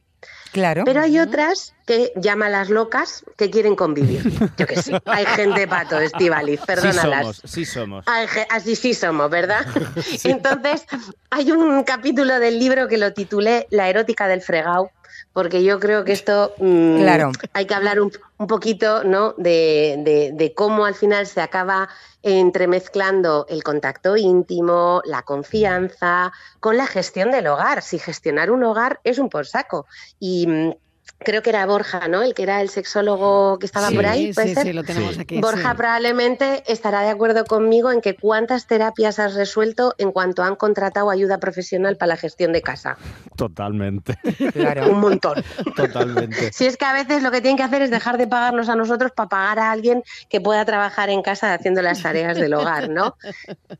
Claro. 0.55 0.83
Pero 0.85 1.01
hay 1.01 1.19
otras 1.19 1.74
que 1.85 2.13
llaman 2.15 2.53
las 2.53 2.69
locas 2.69 3.25
que 3.35 3.50
quieren 3.50 3.75
convivir. 3.75 4.24
Yo 4.55 4.65
que 4.65 4.81
sé, 4.81 5.01
hay 5.05 5.25
gente 5.25 5.67
pato, 5.67 6.00
Estivaliz, 6.00 6.62
Sí 6.62 6.65
perdónalas. 6.65 7.19
somos, 7.21 7.41
sí 7.43 7.65
somos. 7.65 8.05
Ay, 8.07 8.25
je- 8.27 8.47
Así 8.50 8.77
sí 8.77 8.93
somos, 8.93 9.29
¿verdad? 9.29 9.65
Entonces, 10.24 10.85
hay 11.29 11.51
un 11.51 11.83
capítulo 11.83 12.39
del 12.39 12.57
libro 12.57 12.88
que 12.88 12.97
lo 12.97 13.12
titulé 13.12 13.67
La 13.69 13.89
erótica 13.89 14.29
del 14.29 14.41
fregao, 14.41 14.91
porque 15.35 15.65
yo 15.65 15.81
creo 15.81 16.05
que 16.05 16.13
esto 16.13 16.53
mm, 16.59 16.97
Claro. 17.01 17.31
hay 17.51 17.65
que 17.65 17.73
hablar 17.75 17.99
un, 17.99 18.09
un 18.37 18.47
poquito 18.47 19.03
¿no? 19.03 19.33
de, 19.37 19.95
de- 19.99 20.31
de 20.33 20.53
cómo 20.53 20.85
al 20.85 20.95
final 20.95 21.27
se 21.27 21.41
acaba 21.41 21.89
entremezclando 22.23 23.45
el 23.49 23.61
contacto 23.61 24.15
íntimo, 24.15 25.01
la 25.05 25.23
confianza, 25.23 26.31
con 26.61 26.77
la 26.77 26.87
gestión 26.87 27.31
del 27.31 27.47
hogar. 27.47 27.81
Si 27.81 27.99
gestionar 27.99 28.49
un 28.49 28.63
hogar 28.63 29.01
es 29.03 29.19
un 29.19 29.27
por 29.29 29.45
saco. 29.45 29.87
Y 30.19 30.47
mm, 30.47 30.71
creo 31.19 31.41
que 31.41 31.50
era 31.50 31.65
Borja, 31.65 32.07
¿no? 32.07 32.21
El 32.21 32.33
que 32.33 32.43
era 32.43 32.62
el 32.62 32.69
sexólogo 32.69 33.57
que 33.59 33.65
estaba 33.65 33.89
Sí, 33.89 33.95
por 33.95 34.05
ahí. 34.05 34.33
¿puede 34.33 34.50
sí, 34.50 34.53
ser? 34.55 34.63
sí, 34.63 34.74
lo 34.74 34.83
tenemos 34.83 35.15
Sí. 35.15 35.21
aquí. 35.21 35.39
Borja 35.41 35.71
sí. 35.71 35.77
probablemente 35.77 36.63
estará 36.67 37.01
de 37.01 37.09
acuerdo 37.09 37.45
conmigo 37.45 37.91
en 37.91 38.01
que 38.01 38.15
cuántas 38.15 38.67
terapias 38.67 39.17
has 39.19 39.33
resuelto 39.35 39.95
en 39.97 40.12
cuanto 40.12 40.43
han 40.43 40.55
contratado 40.55 41.09
ayuda 41.09 41.38
profesional 41.39 41.97
para 41.97 42.09
la 42.09 42.17
gestión 42.17 42.53
de 42.53 42.62
casa. 42.62 42.97
Totalmente, 43.35 44.17
Claro. 44.53 44.89
Un 44.91 45.00
montón. 45.00 45.43
totalmente. 45.75 46.51
Si 46.53 46.65
es 46.65 46.77
que 46.77 46.85
a 46.85 46.93
veces 46.93 47.24
lo 47.24 47.31
que 47.31 47.41
tienen 47.41 47.57
que 47.57 47.63
hacer 47.63 47.81
es 47.81 47.91
dejar 47.91 48.17
de 48.17 48.27
pagarnos 48.27 48.69
a 48.69 48.75
nosotros 48.75 49.12
para 49.12 49.29
pagar 49.29 49.59
a 49.59 49.71
alguien 49.71 50.03
que 50.29 50.41
pueda 50.41 50.65
trabajar 50.65 51.09
en 51.09 51.21
casa 51.21 51.53
haciendo 51.53 51.81
las 51.81 52.01
tareas 52.01 52.38
del 52.38 52.53
hogar, 52.53 52.89
¿no? 52.89 53.15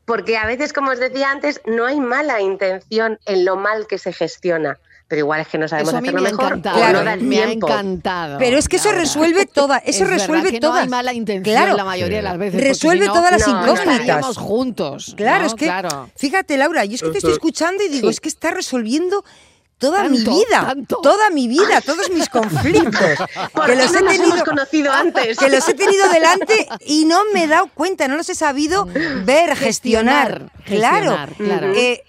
Porque 0.04 0.36
a 0.36 0.46
veces, 0.46 0.72
como 0.72 0.90
os 0.90 0.98
decía 1.00 1.30
antes, 1.30 1.60
no 1.66 1.86
hay 1.86 2.00
mala 2.00 2.40
intención 2.40 3.18
en 3.26 3.44
lo 3.44 3.56
mal 3.56 3.86
que 3.86 3.98
se 3.98 4.12
gestiona, 4.12 4.78
pero 5.08 5.20
igual 5.20 5.40
es 5.40 5.48
que 5.48 5.56
no 5.58 5.68
sabemos 5.68 5.90
Eso 5.90 5.98
a 5.98 6.00
mí 6.00 6.08
hacerlo 6.08 6.22
me 6.22 6.28
ha 6.28 6.32
mejor 6.32 6.46
encantado. 6.46 6.76
o 6.76 6.80
Claro, 6.80 6.98
no 6.98 7.04
da 7.04 7.12
el 7.14 7.22
me 7.22 7.42
ha 7.42 7.46
tiempo. 7.46 7.68
encantado. 7.68 8.38
Pero 8.38 8.58
es 8.58 8.68
que 8.68 8.76
eso 8.76 8.92
resuelve 8.92 9.46
toda, 9.52 9.78
eso 9.78 10.04
Es 10.04 10.10
resuelve 10.10 10.50
que 10.52 10.60
todas. 10.60 10.76
No 10.76 10.82
hay 10.82 10.88
mala 10.88 11.12
intención 11.12 11.54
Claro. 11.56 11.76
la 11.76 11.84
mayoría 11.84 12.16
de 12.18 12.22
las 12.22 12.38
veces. 12.38 12.60
Resuelve 12.60 13.06
porque 13.06 13.38
si 13.38 13.50
no, 13.52 13.60
todas 13.60 13.76
las 13.76 13.86
incógnitas. 13.86 14.36
juntos. 14.36 15.14
Claro, 15.16 15.40
¿no? 15.42 15.46
es 15.46 15.54
que, 15.54 15.66
Claro. 15.66 16.10
fíjate, 16.16 16.56
Laura, 16.56 16.84
yo 16.84 16.94
es 16.96 17.02
que 17.02 17.10
te 17.10 17.18
estoy 17.18 17.32
escuchando 17.32 17.82
y 17.84 17.88
digo, 17.88 18.08
Sí. 18.08 18.14
es 18.14 18.20
que 18.20 18.28
está 18.28 18.50
resolviendo 18.50 19.24
toda 19.78 20.08
mi 20.08 20.18
vida, 20.18 20.74
toda 21.02 21.28
mi 21.28 21.48
vida, 21.48 21.82
todos 21.84 22.10
mis 22.10 22.28
conflictos, 22.30 22.94
¿Por 23.52 23.66
que 23.66 23.76
los 23.76 23.92
no 23.92 23.98
he 23.98 24.02
tenido, 24.04 24.24
hemos 24.34 24.42
conocido 24.42 24.90
antes? 24.90 25.36
que 25.38 25.50
los 25.50 25.68
he 25.68 25.74
tenido 25.74 26.08
delante 26.08 26.66
y 26.86 27.04
no 27.04 27.20
me 27.34 27.44
he 27.44 27.46
dado 27.46 27.68
cuenta, 27.74 28.08
no 28.08 28.16
los 28.16 28.28
he 28.30 28.34
sabido 28.34 28.86
ver, 29.24 29.54
gestionar. 29.54 30.50
Gestionar, 30.64 30.64
Claro, 30.64 31.26
gestionar, 31.28 31.34
claro. 31.36 31.74
Eh, 31.76 32.02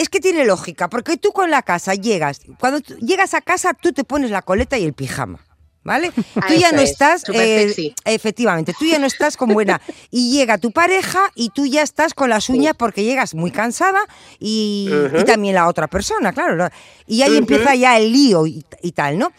es 0.00 0.08
que 0.08 0.18
tiene 0.18 0.46
lógica, 0.46 0.88
porque 0.88 1.18
tú 1.18 1.32
con 1.32 1.50
la 1.50 1.62
casa 1.62 1.94
llegas, 1.94 2.40
cuando 2.58 2.78
llegas 3.00 3.34
a 3.34 3.42
casa 3.42 3.74
tú 3.74 3.92
te 3.92 4.02
pones 4.02 4.30
la 4.30 4.40
coleta 4.40 4.78
y 4.78 4.84
el 4.84 4.94
pijama. 4.94 5.44
¿Vale? 5.82 6.12
Ah, 6.36 6.44
tú 6.48 6.54
ya 6.54 6.72
no 6.72 6.82
es, 6.82 6.90
estás, 6.90 7.24
eh, 7.32 7.94
efectivamente, 8.04 8.74
tú 8.78 8.84
ya 8.84 8.98
no 8.98 9.06
estás 9.06 9.36
con 9.38 9.48
buena. 9.48 9.80
Y 10.10 10.32
llega 10.32 10.58
tu 10.58 10.72
pareja 10.72 11.20
y 11.34 11.50
tú 11.50 11.64
ya 11.64 11.82
estás 11.82 12.12
con 12.12 12.28
las 12.28 12.50
uñas 12.50 12.74
porque 12.76 13.02
llegas 13.02 13.34
muy 13.34 13.50
cansada 13.50 14.00
y, 14.38 14.90
y 15.18 15.24
también 15.24 15.54
la 15.54 15.68
otra 15.68 15.86
persona, 15.88 16.32
claro. 16.32 16.68
Y 17.06 17.22
ahí 17.22 17.36
empieza 17.36 17.74
ya 17.74 17.96
el 17.96 18.12
lío 18.12 18.46
y, 18.46 18.64
y 18.82 18.92
tal, 18.92 19.18
¿no? 19.18 19.32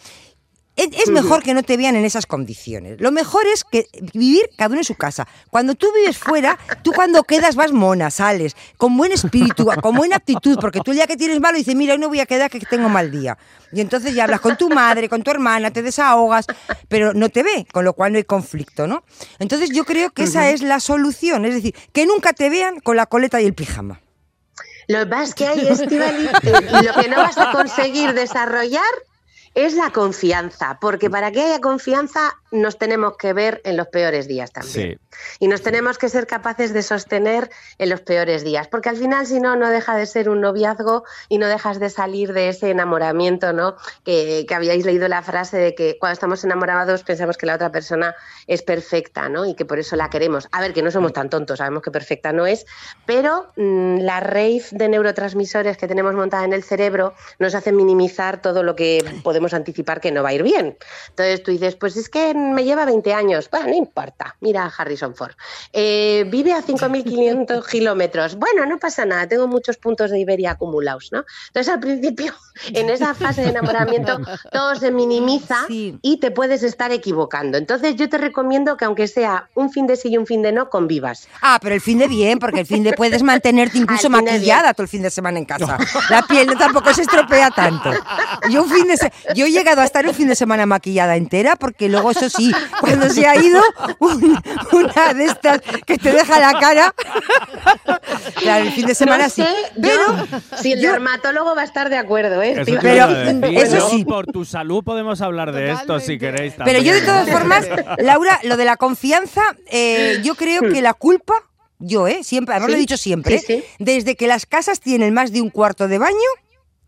Es, 0.74 0.88
es 0.92 1.10
mejor 1.10 1.42
que 1.42 1.52
no 1.52 1.62
te 1.62 1.76
vean 1.76 1.96
en 1.96 2.04
esas 2.04 2.24
condiciones. 2.24 2.98
Lo 3.00 3.12
mejor 3.12 3.46
es 3.46 3.62
que 3.62 3.86
vivir 4.14 4.48
cada 4.56 4.70
uno 4.70 4.78
en 4.78 4.84
su 4.84 4.94
casa. 4.94 5.28
Cuando 5.50 5.74
tú 5.74 5.92
vives 5.94 6.16
fuera, 6.16 6.58
tú 6.82 6.92
cuando 6.92 7.24
quedas 7.24 7.56
vas 7.56 7.72
mona, 7.72 8.10
sales, 8.10 8.56
con 8.78 8.96
buen 8.96 9.12
espíritu, 9.12 9.68
con 9.82 9.94
buena 9.94 10.16
actitud, 10.16 10.58
porque 10.58 10.80
tú 10.80 10.92
el 10.92 10.96
día 10.96 11.06
que 11.06 11.16
tienes 11.18 11.40
malo 11.40 11.58
dices, 11.58 11.74
mira, 11.74 11.92
hoy 11.92 11.98
no 11.98 12.08
voy 12.08 12.20
a 12.20 12.26
quedar 12.26 12.50
que 12.50 12.58
tengo 12.60 12.88
mal 12.88 13.10
día. 13.10 13.36
Y 13.70 13.80
entonces 13.80 14.14
ya 14.14 14.24
hablas 14.24 14.40
con 14.40 14.56
tu 14.56 14.70
madre, 14.70 15.10
con 15.10 15.22
tu 15.22 15.30
hermana, 15.30 15.70
te 15.70 15.82
desahogas, 15.82 16.46
pero 16.88 17.12
no 17.12 17.28
te 17.28 17.42
ve, 17.42 17.66
con 17.70 17.84
lo 17.84 17.92
cual 17.92 18.12
no 18.12 18.18
hay 18.18 18.24
conflicto, 18.24 18.86
¿no? 18.86 19.04
Entonces 19.38 19.70
yo 19.70 19.84
creo 19.84 20.10
que 20.10 20.24
esa 20.24 20.50
es 20.50 20.62
la 20.62 20.80
solución, 20.80 21.44
es 21.44 21.54
decir, 21.54 21.74
que 21.92 22.06
nunca 22.06 22.32
te 22.32 22.48
vean 22.48 22.80
con 22.80 22.96
la 22.96 23.06
coleta 23.06 23.40
y 23.40 23.46
el 23.46 23.54
pijama. 23.54 24.00
Lo 24.88 25.06
más 25.06 25.34
que 25.34 25.46
hay, 25.46 25.66
Estivali, 25.68 26.28
lo 26.82 26.94
que 26.94 27.08
no 27.08 27.16
vas 27.16 27.38
a 27.38 27.52
conseguir 27.52 28.14
desarrollar 28.14 28.82
es 29.54 29.74
la 29.74 29.90
confianza, 29.90 30.78
porque 30.80 31.10
para 31.10 31.30
que 31.30 31.42
haya 31.42 31.60
confianza 31.60 32.38
nos 32.50 32.78
tenemos 32.78 33.16
que 33.16 33.32
ver 33.32 33.60
en 33.64 33.76
los 33.76 33.88
peores 33.88 34.28
días 34.28 34.52
también. 34.52 34.98
Sí. 35.10 35.18
Y 35.40 35.48
nos 35.48 35.62
tenemos 35.62 35.98
que 35.98 36.08
ser 36.08 36.26
capaces 36.26 36.72
de 36.72 36.82
sostener 36.82 37.50
en 37.78 37.88
los 37.88 38.00
peores 38.00 38.44
días, 38.44 38.68
porque 38.68 38.88
al 38.88 38.96
final 38.96 39.26
si 39.26 39.40
no, 39.40 39.56
no 39.56 39.68
deja 39.68 39.96
de 39.96 40.06
ser 40.06 40.28
un 40.28 40.40
noviazgo 40.40 41.04
y 41.28 41.38
no 41.38 41.46
dejas 41.48 41.80
de 41.80 41.90
salir 41.90 42.32
de 42.32 42.48
ese 42.48 42.70
enamoramiento, 42.70 43.52
¿no? 43.52 43.76
Que, 44.04 44.44
que 44.46 44.54
habíais 44.54 44.84
leído 44.84 45.08
la 45.08 45.22
frase 45.22 45.58
de 45.58 45.74
que 45.74 45.98
cuando 45.98 46.14
estamos 46.14 46.44
enamorados 46.44 47.02
pensamos 47.02 47.36
que 47.36 47.46
la 47.46 47.54
otra 47.54 47.72
persona 47.72 48.14
es 48.46 48.62
perfecta, 48.62 49.28
¿no? 49.28 49.44
Y 49.46 49.54
que 49.54 49.64
por 49.64 49.78
eso 49.78 49.96
la 49.96 50.10
queremos. 50.10 50.48
A 50.52 50.60
ver, 50.60 50.72
que 50.72 50.82
no 50.82 50.90
somos 50.90 51.12
tan 51.12 51.30
tontos, 51.30 51.58
sabemos 51.58 51.82
que 51.82 51.90
perfecta 51.90 52.32
no 52.32 52.46
es, 52.46 52.66
pero 53.06 53.48
mm, 53.56 53.98
la 53.98 54.20
rave 54.20 54.64
de 54.70 54.88
neurotransmisores 54.88 55.76
que 55.76 55.88
tenemos 55.88 56.14
montada 56.14 56.44
en 56.44 56.52
el 56.52 56.62
cerebro 56.62 57.14
nos 57.38 57.54
hace 57.54 57.72
minimizar 57.72 58.40
todo 58.40 58.62
lo 58.62 58.76
que 58.76 59.04
podemos 59.22 59.41
anticipar 59.52 60.00
que 60.00 60.12
no 60.12 60.22
va 60.22 60.30
a 60.30 60.34
ir 60.34 60.42
bien. 60.42 60.76
Entonces 61.10 61.42
tú 61.42 61.50
dices, 61.50 61.76
pues 61.76 61.96
es 61.96 62.08
que 62.08 62.34
me 62.34 62.64
lleva 62.64 62.84
20 62.84 63.12
años, 63.14 63.48
bueno, 63.50 63.68
no 63.68 63.74
importa, 63.74 64.36
mira 64.40 64.64
a 64.64 64.72
Harrison 64.76 65.14
Ford. 65.14 65.32
Eh, 65.72 66.24
vive 66.28 66.52
a 66.52 66.62
5.500 66.62 67.66
kilómetros, 67.70 68.36
bueno, 68.36 68.66
no 68.66 68.78
pasa 68.78 69.04
nada, 69.04 69.26
tengo 69.28 69.48
muchos 69.48 69.76
puntos 69.76 70.10
de 70.10 70.18
Iberia 70.20 70.52
acumulados, 70.52 71.08
¿no? 71.12 71.24
Entonces 71.48 71.72
al 71.72 71.80
principio, 71.80 72.34
en 72.72 72.90
esa 72.90 73.14
fase 73.14 73.42
de 73.42 73.48
enamoramiento, 73.48 74.18
todo 74.50 74.74
se 74.76 74.90
minimiza 74.90 75.64
Sí. 75.66 75.98
y 76.02 76.18
te 76.18 76.30
puedes 76.30 76.62
estar 76.62 76.92
equivocando. 76.92 77.58
Entonces 77.58 77.96
yo 77.96 78.08
te 78.08 78.18
recomiendo 78.18 78.76
que 78.76 78.84
aunque 78.84 79.08
sea 79.08 79.48
un 79.54 79.70
fin 79.70 79.86
de 79.86 79.96
sí 79.96 80.08
y 80.10 80.18
un 80.18 80.26
fin 80.26 80.42
de 80.42 80.52
no, 80.52 80.68
convivas. 80.68 81.28
Ah, 81.40 81.58
pero 81.62 81.74
el 81.74 81.80
fin 81.80 81.98
de 81.98 82.08
bien, 82.08 82.38
porque 82.38 82.60
el 82.60 82.66
fin 82.66 82.82
de 82.82 82.92
puedes 82.92 83.22
mantenerte 83.22 83.78
incluso 83.82 84.10
maquillada 84.10 84.74
todo 84.74 84.82
el 84.84 84.88
fin 84.88 85.02
de 85.02 85.10
semana 85.10 85.38
en 85.38 85.44
casa. 85.44 85.78
La 86.10 86.22
piel 86.22 86.48
tampoco 86.58 86.92
se 86.92 87.02
estropea 87.02 87.50
tanto. 87.50 87.90
Yo 88.50 88.62
un 88.62 88.70
fin 88.70 88.86
de 88.88 88.96
se- 88.96 89.12
yo 89.34 89.46
he 89.46 89.50
llegado 89.50 89.80
a 89.80 89.84
estar 89.84 90.06
un 90.06 90.14
fin 90.14 90.28
de 90.28 90.34
semana 90.34 90.66
maquillada 90.66 91.16
entera, 91.16 91.56
porque 91.56 91.88
luego 91.88 92.10
eso 92.10 92.28
sí, 92.30 92.52
cuando 92.80 93.08
se 93.10 93.26
ha 93.26 93.36
ido 93.36 93.60
un- 93.98 94.38
una 94.72 95.14
de 95.14 95.24
estas 95.26 95.60
que 95.86 95.98
te 95.98 96.12
deja 96.12 96.38
la 96.40 96.58
cara, 96.58 96.94
claro, 98.36 98.64
el 98.64 98.72
fin 98.72 98.86
de 98.86 98.94
semana 98.94 99.24
no 99.24 99.30
sí. 99.30 99.44
Pero 99.80 100.02
si 100.60 100.72
el 100.72 100.80
yo- 100.80 100.92
dermatólogo 100.92 101.54
va 101.54 101.62
a 101.62 101.64
estar 101.64 101.88
de 101.90 101.96
acuerdo, 101.98 102.42
¿eh? 102.42 102.52
Eso 102.60 102.78
Pero, 102.80 103.08
eso 103.50 103.90
sí. 103.90 104.04
Por 104.04 104.26
tu 104.26 104.44
salud 104.44 104.82
podemos 104.84 105.20
hablar 105.20 105.52
de 105.52 105.72
esto 105.72 106.00
si 106.00 106.18
queréis 106.18 106.54
Pero 106.64 106.80
yo 106.80 106.92
de 106.92 107.00
también. 107.02 107.24
todas 107.26 107.30
formas, 107.30 107.66
Laura, 107.98 108.38
lo 108.42 108.56
de 108.56 108.64
la 108.64 108.76
confianza, 108.76 109.42
eh, 109.70 110.20
yo 110.22 110.34
creo 110.34 110.62
que 110.62 110.82
la 110.82 110.94
culpa, 110.94 111.34
yo, 111.78 112.06
¿eh? 112.06 112.22
Siempre, 112.22 112.54
además 112.54 112.70
lo 112.70 112.74
he 112.74 112.78
Sí, 112.78 112.82
dicho 112.82 112.96
siempre, 112.96 113.38
sí, 113.38 113.44
sí. 113.46 113.64
desde 113.78 114.16
que 114.16 114.26
las 114.26 114.46
casas 114.46 114.80
tienen 114.80 115.14
más 115.14 115.32
de 115.32 115.40
un 115.40 115.50
cuarto 115.50 115.88
de 115.88 115.98
baño, 115.98 116.16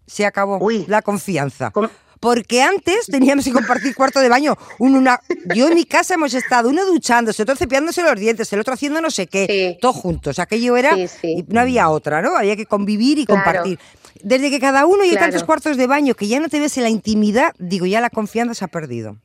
se 0.07 0.27
acabó 0.27 0.59
Uy. 0.59 0.85
la 0.89 1.03
confianza. 1.03 1.71
Com- 1.71 1.89
Porque 2.25 2.62
antes 2.62 3.07
teníamos 3.07 3.45
que 3.45 3.52
compartir 3.52 3.95
cuarto 3.95 4.19
de 4.21 4.28
baño. 4.31 4.57
Uno, 4.78 4.99
una, 4.99 5.21
yo 5.54 5.69
en 5.69 5.75
mi 5.75 5.85
casa 5.85 6.14
hemos 6.14 6.33
estado 6.35 6.71
uno 6.71 6.85
duchándose, 6.87 7.43
otro 7.43 7.54
cepillándose 7.54 8.02
los 8.02 8.19
dientes, 8.19 8.50
el 8.52 8.61
otro 8.61 8.73
haciendo 8.75 9.00
no 9.02 9.11
sé 9.11 9.26
qué, 9.26 9.47
Sí. 9.75 9.78
todos 9.81 9.97
juntos. 9.97 10.38
Aquello 10.38 10.76
era, 10.76 10.95
Sí, 10.95 11.07
sí. 11.09 11.28
y 11.38 11.45
no 11.52 11.61
había 11.61 11.90
otra, 11.90 12.23
¿no? 12.23 12.35
Había 12.37 12.57
que 12.57 12.64
convivir 12.66 13.19
y 13.19 13.26
Claro. 13.26 13.43
compartir. 13.45 13.78
Desde 14.23 14.49
que 14.50 14.59
cada 14.59 14.87
uno 14.87 15.04
y 15.04 15.11
Claro. 15.11 15.26
tantos 15.26 15.45
cuartos 15.45 15.76
de 15.76 15.87
baño 15.87 16.14
que 16.14 16.26
ya 16.26 16.40
no 16.40 16.49
te 16.49 16.59
ves 16.61 16.76
en 16.78 16.85
la 16.85 16.88
intimidad, 16.88 17.52
digo, 17.59 17.85
ya 17.85 18.00
la 18.00 18.09
confianza 18.11 18.54
se 18.54 18.64
ha 18.64 18.69
perdido. 18.69 19.19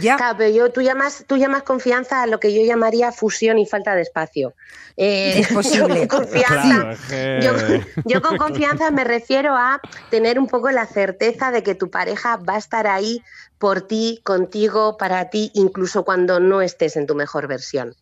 Ya. 0.00 0.16
Claro, 0.16 0.36
pero 0.38 0.50
yo, 0.50 0.72
tú, 0.72 0.80
llamas, 0.80 1.24
tú 1.26 1.36
llamas 1.36 1.62
confianza 1.62 2.22
a 2.22 2.26
lo 2.26 2.40
que 2.40 2.54
yo 2.54 2.64
llamaría 2.64 3.12
fusión 3.12 3.58
y 3.58 3.66
falta 3.66 3.94
de 3.94 4.02
espacio. 4.02 4.54
Eh, 4.96 5.40
Es 5.40 5.48
posible. 5.48 6.00
yo 6.00 6.08
con 6.08 6.20
confianza, 6.20 6.96
Claro, 7.08 7.40
yo, 7.40 7.84
yo 8.04 8.22
con 8.22 8.38
confianza 8.38 8.90
me 8.90 9.04
refiero 9.04 9.54
a 9.54 9.80
tener 10.10 10.38
un 10.38 10.46
poco 10.46 10.70
la 10.70 10.86
certeza 10.86 11.50
de 11.50 11.62
que 11.62 11.74
tu 11.74 11.90
pareja 11.90 12.36
va 12.36 12.54
a 12.54 12.58
estar 12.58 12.86
ahí 12.86 13.22
por 13.58 13.82
ti, 13.82 14.20
contigo, 14.24 14.96
para 14.96 15.30
ti, 15.30 15.50
incluso 15.54 16.04
cuando 16.04 16.40
no 16.40 16.62
estés 16.62 16.96
en 16.96 17.06
tu 17.06 17.14
mejor 17.14 17.46
versión. 17.46 17.94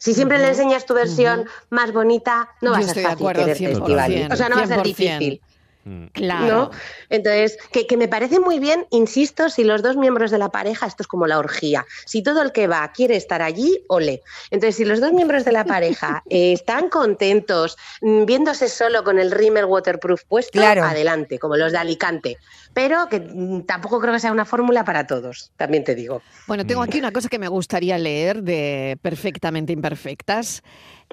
Si 0.00 0.14
siempre 0.14 0.38
le 0.38 0.48
enseñas 0.48 0.84
tu 0.84 0.94
versión 0.94 1.46
más 1.70 1.92
bonita, 1.92 2.50
no 2.60 2.70
Yo 2.70 2.72
va 2.72 2.78
a 2.78 2.82
ser 2.82 2.88
estoy 2.88 3.02
de 3.02 3.08
fácil 3.08 3.26
acuerdo 3.26 3.44
quererte, 3.44 3.64
100%, 3.64 3.80
Estíbaliz. 3.80 4.32
O 4.32 4.36
sea, 4.36 4.48
no 4.48 4.56
va 4.56 4.62
a 4.62 4.66
ser 4.66 4.78
100%. 4.78 4.82
difícil. 4.82 5.40
Mm. 5.86 6.06
Claro. 6.06 6.46
¿no? 6.46 6.70
Entonces, 7.10 7.56
que, 7.70 7.86
que 7.86 7.96
me 7.96 8.08
parece 8.08 8.40
muy 8.40 8.58
bien, 8.58 8.86
insisto, 8.90 9.48
si 9.48 9.62
los 9.62 9.82
dos 9.82 9.96
miembros 9.96 10.32
de 10.32 10.38
la 10.38 10.48
pareja, 10.50 10.84
esto 10.86 11.04
es 11.04 11.06
como 11.06 11.28
la 11.28 11.38
orgía, 11.38 11.86
si 12.04 12.24
todo 12.24 12.42
el 12.42 12.50
que 12.50 12.66
va 12.66 12.90
quiere 12.92 13.14
estar 13.14 13.40
allí, 13.40 13.84
ole. 13.88 14.20
Entonces, 14.50 14.74
si 14.74 14.84
los 14.84 15.00
dos 15.00 15.12
miembros 15.12 15.44
de 15.44 15.52
la 15.52 15.64
pareja 15.64 16.24
eh, 16.30 16.52
están 16.52 16.88
contentos, 16.88 17.76
mm, 18.00 18.24
viéndose 18.24 18.68
solo 18.68 19.04
con 19.04 19.20
el 19.20 19.30
Rimmel 19.30 19.66
Waterproof 19.66 20.24
puesto, 20.24 20.58
Claro. 20.58 20.82
adelante, 20.82 21.38
como 21.38 21.56
los 21.56 21.70
de 21.70 21.78
Alicante. 21.78 22.38
Pero 22.74 23.08
que 23.08 23.20
mm, 23.20 23.62
tampoco 23.62 24.00
creo 24.00 24.12
que 24.12 24.20
sea 24.20 24.32
una 24.32 24.44
fórmula 24.44 24.84
para 24.84 25.06
todos, 25.06 25.52
también 25.56 25.84
te 25.84 25.94
digo. 25.94 26.20
Bueno, 26.48 26.66
tengo 26.66 26.82
aquí 26.82 26.98
una 26.98 27.12
cosa 27.12 27.28
que 27.28 27.38
me 27.38 27.48
gustaría 27.48 27.96
leer 27.96 28.42
de 28.42 28.98
Perfectamente 29.02 29.72
Imperfectas. 29.72 30.64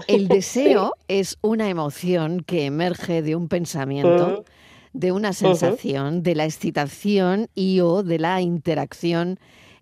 El 0.08 0.28
deseo 0.30 0.94
es 1.08 1.38
una 1.42 1.70
emoción 1.70 2.42
que 2.42 2.66
emerge 2.66 3.22
de 3.22 3.36
un 3.36 3.48
pensamiento, 3.48 4.46
de 4.94 5.12
una 5.12 5.34
sensación, 5.34 6.24
de 6.24 6.36
la 6.36 6.46
excitación 6.46 7.50
y 7.56 7.80
o 7.82 8.04
de 8.04 8.20
la 8.20 8.42
interacción 8.42 9.40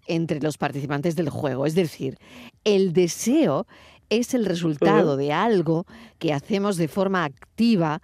entre 0.08 0.42
los 0.42 0.58
participantes 0.58 1.16
del 1.16 1.30
juego. 1.30 1.66
Es 1.66 1.76
decir, 1.76 2.18
el 2.64 2.94
deseo 2.94 3.68
es 4.10 4.34
el 4.34 4.46
resultado 4.46 5.16
de 5.16 5.32
algo 5.32 5.86
que 6.20 6.34
hacemos 6.34 6.78
de 6.78 6.88
forma 6.88 7.24
activa, 7.24 8.02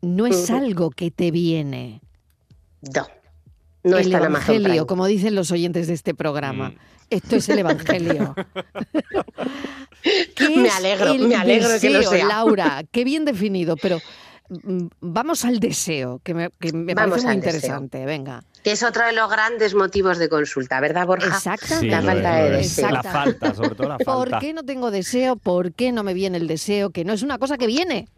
no 0.00 0.26
es 0.26 0.50
algo 0.50 0.90
que 0.90 1.10
te 1.10 1.30
viene. 1.30 2.00
No, 2.94 3.06
no 3.82 3.98
el 3.98 4.06
está 4.06 4.26
evangelio, 4.26 4.86
como 4.86 5.06
dicen 5.06 5.34
los 5.34 5.50
oyentes 5.50 5.86
de 5.86 5.94
este 5.94 6.14
programa. 6.14 6.70
Mm. 6.70 6.76
Esto 7.10 7.36
es 7.36 7.48
el 7.48 7.58
evangelio. 7.58 8.34
¿Qué 10.36 10.50
Me 10.50 10.68
alegro, 10.68 11.12
el 11.12 11.28
me 11.28 11.36
alegro 11.36 11.68
que 11.80 11.90
lo 11.90 11.98
deseo, 11.98 12.10
sea. 12.10 12.26
Laura, 12.26 12.82
qué 12.92 13.04
bien 13.04 13.24
definido, 13.24 13.76
pero 13.76 14.00
mm, 14.48 14.86
vamos 15.00 15.44
al 15.44 15.60
deseo, 15.60 16.20
que 16.22 16.34
me, 16.34 16.50
que 16.60 16.72
me 16.72 16.94
Vamos 16.94 17.22
parece 17.22 17.26
muy 17.26 17.36
deseo. 17.36 17.52
interesante. 17.52 18.04
Venga. 18.04 18.44
Que 18.62 18.72
es 18.72 18.82
otro 18.82 19.04
de 19.06 19.12
los 19.12 19.30
grandes 19.30 19.74
motivos 19.74 20.18
de 20.18 20.28
consulta, 20.28 20.80
¿verdad, 20.80 21.06
Borja? 21.06 21.28
Exactamente. 21.28 21.90
La 21.90 22.00
lo 22.00 22.06
falta 22.06 22.40
es, 22.42 22.50
de 22.50 22.56
deseo. 22.58 22.90
La 22.90 23.02
falta, 23.02 23.54
sobre 23.54 23.74
todo 23.74 23.88
la 23.88 23.98
¿Por 23.98 24.30
falta. 24.30 24.38
qué 24.40 24.52
no 24.52 24.62
tengo 24.64 24.90
deseo? 24.90 25.36
¿Por 25.36 25.72
qué 25.72 25.92
no 25.92 26.02
me 26.02 26.14
viene 26.14 26.38
el 26.38 26.46
deseo? 26.48 26.90
Que 26.90 27.04
no 27.04 27.12
es 27.12 27.22
una 27.22 27.38
cosa 27.38 27.56
que 27.58 27.66
viene. 27.66 28.08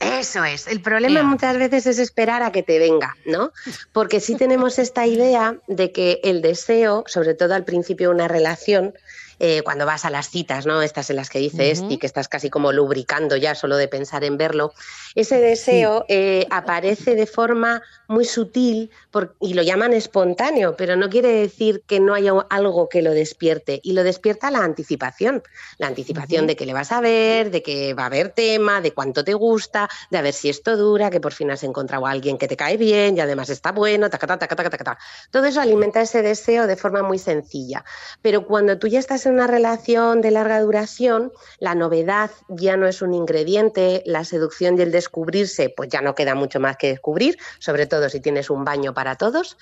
Eso 0.00 0.44
es. 0.44 0.66
El 0.66 0.80
problema 0.82 1.22
muchas 1.22 1.56
veces 1.56 1.86
es 1.86 1.98
esperar 1.98 2.42
a 2.42 2.52
que 2.52 2.62
te 2.62 2.78
venga, 2.78 3.16
¿no? 3.26 3.52
Porque 3.92 4.20
sí 4.20 4.34
tenemos 4.36 4.78
esta 4.78 5.06
idea 5.06 5.56
de 5.68 5.92
que 5.92 6.20
el 6.24 6.42
deseo, 6.42 7.04
sobre 7.06 7.34
todo 7.34 7.54
al 7.54 7.64
principio 7.64 8.08
de 8.08 8.14
una 8.14 8.28
relación, 8.28 8.92
eh, 9.38 9.62
cuando 9.62 9.86
vas 9.86 10.04
a 10.04 10.10
las 10.10 10.30
citas, 10.30 10.66
¿no? 10.66 10.82
Estas 10.82 11.10
en 11.10 11.16
las 11.16 11.30
que 11.30 11.38
dice 11.38 11.62
Ujú. 11.62 11.72
Esti, 11.72 11.98
que 11.98 12.06
estás 12.06 12.28
casi 12.28 12.50
como 12.50 12.72
lubricando 12.72 13.36
ya 13.36 13.54
solo 13.54 13.76
de 13.76 13.88
pensar 13.88 14.24
en 14.24 14.36
verlo, 14.36 14.72
ese 15.14 15.40
deseo 15.40 16.04
eh, 16.08 16.46
aparece 16.50 17.14
de 17.14 17.26
forma 17.26 17.82
muy 18.08 18.24
sutil 18.24 18.90
por- 19.10 19.36
y 19.40 19.54
lo 19.54 19.62
llaman 19.62 19.92
espontáneo, 19.94 20.76
pero 20.76 20.96
no 20.96 21.08
quiere 21.08 21.28
decir 21.28 21.82
que 21.86 22.00
no 22.00 22.14
haya 22.14 22.32
algo 22.50 22.88
que 22.88 23.02
lo 23.02 23.12
despierte. 23.12 23.80
Y 23.82 23.92
lo 23.92 24.02
despierta 24.04 24.50
la 24.50 24.58
anticipación. 24.64 25.42
La 25.78 25.86
anticipación 25.86 26.46
de 26.46 26.56
que 26.56 26.66
le 26.66 26.72
vas 26.74 26.92
a 26.92 27.00
ver, 27.00 27.50
de 27.50 27.62
que 27.62 27.94
va 27.94 28.04
a 28.04 28.06
haber 28.06 28.30
tema, 28.30 28.80
de 28.80 28.92
cuánto 28.92 29.24
te 29.24 29.34
gusta, 29.34 29.88
de 30.10 30.18
a 30.18 30.22
ver 30.22 30.32
si 30.34 30.48
esto 30.48 30.76
dura, 30.76 31.10
que 31.10 31.20
por 31.20 31.32
fin 31.32 31.50
has 31.50 31.62
encontrado 31.62 32.06
a 32.06 32.10
alguien 32.10 32.38
que 32.38 32.48
te 32.48 32.56
cae 32.56 32.76
bien 32.76 33.16
y 33.16 33.20
además 33.20 33.50
está 33.50 33.72
bueno, 33.72 34.10
taca, 34.10 34.26
taca, 34.26 34.54
taca. 34.54 34.98
Todo 35.30 35.44
eso 35.46 35.60
alimenta 35.60 36.00
ese 36.00 36.22
deseo 36.22 36.66
de 36.66 36.76
forma 36.76 37.02
muy 37.02 37.18
sencilla. 37.18 37.84
Pero 38.22 38.46
cuando 38.46 38.78
tú 38.78 38.86
ya 38.86 38.98
estás 38.98 39.23
en 39.26 39.34
una 39.34 39.46
relación 39.46 40.20
de 40.20 40.30
larga 40.30 40.60
duración, 40.60 41.32
la 41.58 41.74
novedad 41.74 42.30
ya 42.48 42.76
no 42.76 42.86
es 42.86 43.02
un 43.02 43.14
ingrediente, 43.14 44.02
la 44.06 44.24
seducción 44.24 44.78
y 44.78 44.82
el 44.82 44.92
descubrirse, 44.92 45.68
pues 45.70 45.88
ya 45.88 46.00
no 46.00 46.14
queda 46.14 46.34
mucho 46.34 46.60
más 46.60 46.76
que 46.76 46.88
descubrir, 46.88 47.38
sobre 47.58 47.86
todo 47.86 48.08
si 48.08 48.20
tienes 48.20 48.50
un 48.50 48.64
baño 48.64 48.94
para 48.94 49.16
todos. 49.16 49.56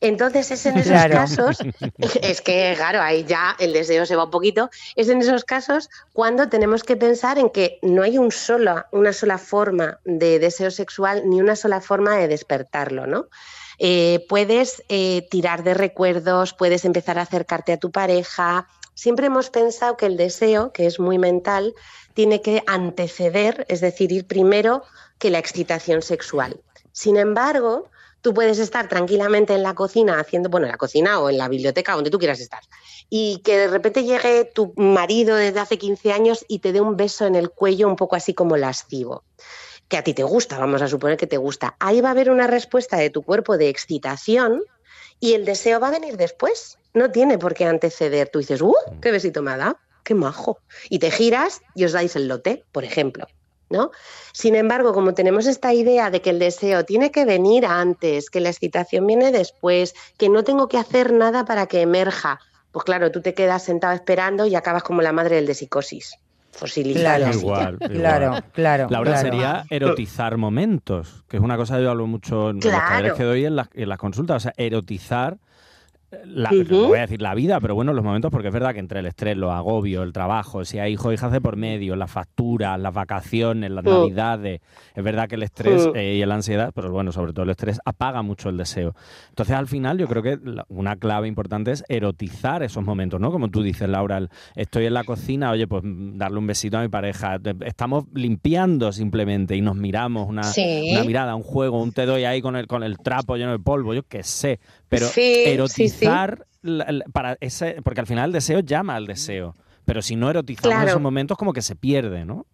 Entonces 0.00 0.50
es 0.50 0.66
en 0.66 0.78
esos 0.78 0.92
Claro. 0.92 1.14
casos, 1.14 1.58
es 2.22 2.40
que 2.40 2.74
claro, 2.76 3.00
ahí 3.00 3.24
ya 3.24 3.54
el 3.60 3.72
deseo 3.72 4.04
se 4.04 4.16
va 4.16 4.24
un 4.24 4.30
poquito, 4.30 4.68
es 4.96 5.08
en 5.08 5.20
esos 5.20 5.44
casos 5.44 5.88
cuando 6.12 6.48
tenemos 6.48 6.82
que 6.82 6.96
pensar 6.96 7.38
en 7.38 7.50
que 7.50 7.78
no 7.82 8.02
hay 8.02 8.18
un 8.18 8.32
solo, 8.32 8.84
una 8.90 9.12
sola 9.12 9.38
forma 9.38 10.00
de 10.04 10.40
deseo 10.40 10.72
sexual 10.72 11.22
ni 11.26 11.40
una 11.40 11.54
sola 11.54 11.80
forma 11.80 12.16
de 12.16 12.26
despertarlo, 12.26 13.06
¿no? 13.06 13.28
Eh, 13.78 14.24
puedes 14.28 14.82
eh, 14.88 15.26
tirar 15.30 15.62
de 15.62 15.74
recuerdos, 15.74 16.52
puedes 16.52 16.84
empezar 16.84 17.18
a 17.18 17.22
acercarte 17.22 17.72
a 17.72 17.78
tu 17.78 17.90
pareja. 17.90 18.66
Siempre 18.94 19.26
hemos 19.26 19.50
pensado 19.50 19.96
que 19.96 20.06
el 20.06 20.16
deseo, 20.16 20.72
que 20.72 20.86
es 20.86 21.00
muy 21.00 21.18
mental, 21.18 21.74
tiene 22.14 22.42
que 22.42 22.62
anteceder, 22.66 23.64
es 23.68 23.80
decir, 23.80 24.12
ir 24.12 24.26
primero 24.26 24.82
que 25.18 25.30
la 25.30 25.38
excitación 25.38 26.02
sexual. 26.02 26.60
Sin 26.92 27.16
embargo, 27.16 27.88
tú 28.20 28.34
puedes 28.34 28.58
estar 28.58 28.88
tranquilamente 28.88 29.54
en 29.54 29.62
la 29.62 29.74
cocina 29.74 30.20
haciendo, 30.20 30.50
bueno, 30.50 30.66
en 30.66 30.72
la 30.72 30.78
cocina 30.78 31.20
o 31.20 31.30
en 31.30 31.38
la 31.38 31.48
biblioteca, 31.48 31.94
donde 31.94 32.10
tú 32.10 32.18
quieras 32.18 32.40
estar, 32.40 32.60
y 33.08 33.38
que 33.38 33.56
de 33.56 33.68
repente 33.68 34.04
llegue 34.04 34.44
tu 34.44 34.72
marido 34.76 35.36
desde 35.36 35.60
hace 35.60 35.78
15 35.78 36.12
años 36.12 36.44
y 36.48 36.60
te 36.60 36.72
dé 36.72 36.80
un 36.80 36.96
beso 36.96 37.26
en 37.26 37.34
el 37.34 37.50
cuello 37.50 37.88
un 37.88 37.96
poco 37.96 38.16
así 38.16 38.34
como 38.34 38.56
lascivo 38.56 39.24
que 39.92 39.98
a 39.98 40.02
ti 40.02 40.14
te 40.14 40.22
gusta, 40.22 40.58
vamos 40.58 40.80
a 40.80 40.88
suponer 40.88 41.18
que 41.18 41.26
te 41.26 41.36
gusta. 41.36 41.76
Ahí 41.78 42.00
va 42.00 42.08
a 42.08 42.12
haber 42.12 42.30
una 42.30 42.46
respuesta 42.46 42.96
de 42.96 43.10
tu 43.10 43.22
cuerpo 43.22 43.58
de 43.58 43.68
excitación 43.68 44.62
y 45.20 45.34
el 45.34 45.44
deseo 45.44 45.80
va 45.80 45.88
a 45.88 45.90
venir 45.90 46.16
después. 46.16 46.78
No 46.94 47.10
tiene 47.10 47.38
por 47.38 47.54
qué 47.54 47.64
anteceder. 47.64 48.28
Tú 48.28 48.38
dices, 48.40 48.60
¡uh! 48.62 48.74
¡Qué 49.00 49.10
besito 49.10 49.42
me 49.42 49.52
ha 49.52 49.56
dado! 49.56 49.78
¡Qué 50.04 50.14
majo! 50.14 50.58
Y 50.90 50.98
te 50.98 51.10
giras 51.10 51.60
y 51.74 51.84
os 51.84 51.92
dais 51.92 52.16
el 52.16 52.28
lote, 52.28 52.64
por 52.72 52.84
ejemplo. 52.84 53.26
¿No? 53.70 53.90
Sin 54.34 54.54
embargo, 54.54 54.92
como 54.92 55.14
tenemos 55.14 55.46
esta 55.46 55.72
idea 55.72 56.10
de 56.10 56.20
que 56.20 56.28
el 56.28 56.38
deseo 56.38 56.84
tiene 56.84 57.10
que 57.10 57.24
venir 57.24 57.64
antes, 57.64 58.28
que 58.28 58.40
la 58.40 58.50
excitación 58.50 59.06
viene 59.06 59.32
después, 59.32 59.94
que 60.18 60.28
no 60.28 60.44
tengo 60.44 60.68
que 60.68 60.76
hacer 60.76 61.10
nada 61.14 61.46
para 61.46 61.64
que 61.66 61.80
emerja, 61.80 62.38
pues 62.70 62.84
claro, 62.84 63.10
tú 63.10 63.22
te 63.22 63.32
quedas 63.32 63.62
sentado 63.64 63.94
esperando 63.94 64.44
y 64.44 64.54
acabas 64.56 64.82
como 64.82 65.00
la 65.00 65.12
madre 65.12 65.36
del 65.36 65.46
de 65.46 65.54
psicosis, 65.54 66.16
fosilizado. 66.50 67.16
Claro. 67.24 67.38
Igual, 67.38 67.74
igual. 67.80 67.92
Claro, 67.92 68.44
claro. 68.52 68.86
Laura, 68.90 69.12
claro. 69.12 69.26
sería 69.26 69.64
erotizar 69.70 70.36
momentos, 70.36 71.24
que 71.26 71.38
es 71.38 71.42
una 71.42 71.56
cosa 71.56 71.76
que 71.78 71.84
yo 71.84 71.90
hablo 71.92 72.06
mucho 72.06 72.50
en 72.50 72.56
los 72.56 72.66
Claro. 72.66 72.88
talleres 72.88 73.12
que 73.14 73.22
doy 73.24 73.46
en 73.46 73.56
las, 73.56 73.68
en 73.72 73.88
las 73.88 73.96
consultas. 73.98 74.36
O 74.36 74.40
sea, 74.40 74.52
erotizar, 74.58 75.38
la, 76.26 76.50
no 76.50 76.88
voy 76.88 76.98
a 76.98 77.02
decir 77.02 77.22
la 77.22 77.34
vida, 77.34 77.58
pero 77.60 77.74
bueno, 77.74 77.92
los 77.92 78.04
momentos, 78.04 78.30
porque 78.30 78.48
es 78.48 78.54
verdad 78.54 78.72
que 78.74 78.80
entre 78.80 79.00
el 79.00 79.06
estrés, 79.06 79.36
los 79.36 79.50
agobios, 79.50 80.04
el 80.04 80.12
trabajo, 80.12 80.64
si 80.64 80.78
hay 80.78 80.92
hijos 80.92 81.12
hijas 81.14 81.32
de 81.32 81.40
por 81.40 81.56
medio, 81.56 81.96
las 81.96 82.10
facturas, 82.10 82.78
las 82.78 82.92
vacaciones, 82.92 83.70
las 83.70 83.84
Mm. 83.84 83.88
navidades, 83.88 84.60
es 84.94 85.02
verdad 85.04 85.26
que 85.28 85.36
el 85.36 85.42
estrés 85.42 85.86
Mm. 85.86 85.96
eh, 85.96 86.14
y 86.16 86.26
la 86.26 86.34
ansiedad, 86.34 86.72
pero 86.74 86.90
bueno, 86.90 87.12
sobre 87.12 87.32
todo 87.32 87.44
el 87.44 87.50
estrés, 87.50 87.80
apaga 87.84 88.22
mucho 88.22 88.48
el 88.50 88.56
deseo. 88.58 88.94
Entonces, 89.30 89.56
al 89.56 89.66
final, 89.68 89.96
yo 89.98 90.06
creo 90.06 90.22
que 90.22 90.38
la- 90.44 90.64
una 90.68 90.96
clave 90.96 91.28
importante 91.28 91.70
es 91.72 91.82
erotizar 91.88 92.62
esos 92.62 92.84
momentos, 92.84 93.18
¿no? 93.20 93.30
Como 93.32 93.48
tú 93.50 93.62
dices, 93.62 93.88
Laura, 93.88 94.18
el- 94.18 94.28
estoy 94.54 94.86
en 94.86 94.94
la 94.94 95.04
cocina, 95.04 95.50
oye, 95.50 95.66
pues 95.66 95.82
mm, 95.84 96.18
darle 96.18 96.38
un 96.38 96.46
besito 96.46 96.76
a 96.78 96.82
mi 96.82 96.88
pareja. 96.88 97.38
Estamos 97.64 98.04
limpiando 98.14 98.92
simplemente 98.92 99.56
y 99.56 99.60
nos 99.62 99.76
miramos 99.76 100.28
una, 100.28 100.42
Sí. 100.44 100.88
una 100.90 101.04
mirada, 101.04 101.34
un 101.34 101.42
juego, 101.42 101.82
un 101.82 101.92
te 101.92 102.04
doy 102.06 102.24
ahí 102.24 102.42
con 102.42 102.56
el, 102.56 102.66
con 102.66 102.82
el 102.82 102.98
trapo 102.98 103.36
lleno 103.36 103.52
de 103.52 103.58
polvo, 103.58 103.94
yo 103.94 104.02
qué 104.02 104.22
sé. 104.22 104.60
Pero 104.88 105.06
Sí, 105.06 105.42
sí. 105.68 106.01
Erotizar, 106.04 106.46
la- 106.62 106.90
la- 106.90 107.04
para 107.12 107.36
ese, 107.40 107.80
porque 107.82 108.00
al 108.00 108.06
final 108.06 108.26
el 108.30 108.32
deseo 108.32 108.60
llama 108.60 108.94
al 108.96 109.06
deseo. 109.06 109.54
Pero 109.84 110.00
si 110.02 110.14
no 110.16 110.30
erotizamos 110.30 110.74
Claro. 110.74 110.88
esos 110.88 111.00
momentos, 111.02 111.36
como 111.36 111.52
que 111.52 111.62
se 111.62 111.74
pierde, 111.76 112.24
¿no? 112.24 112.46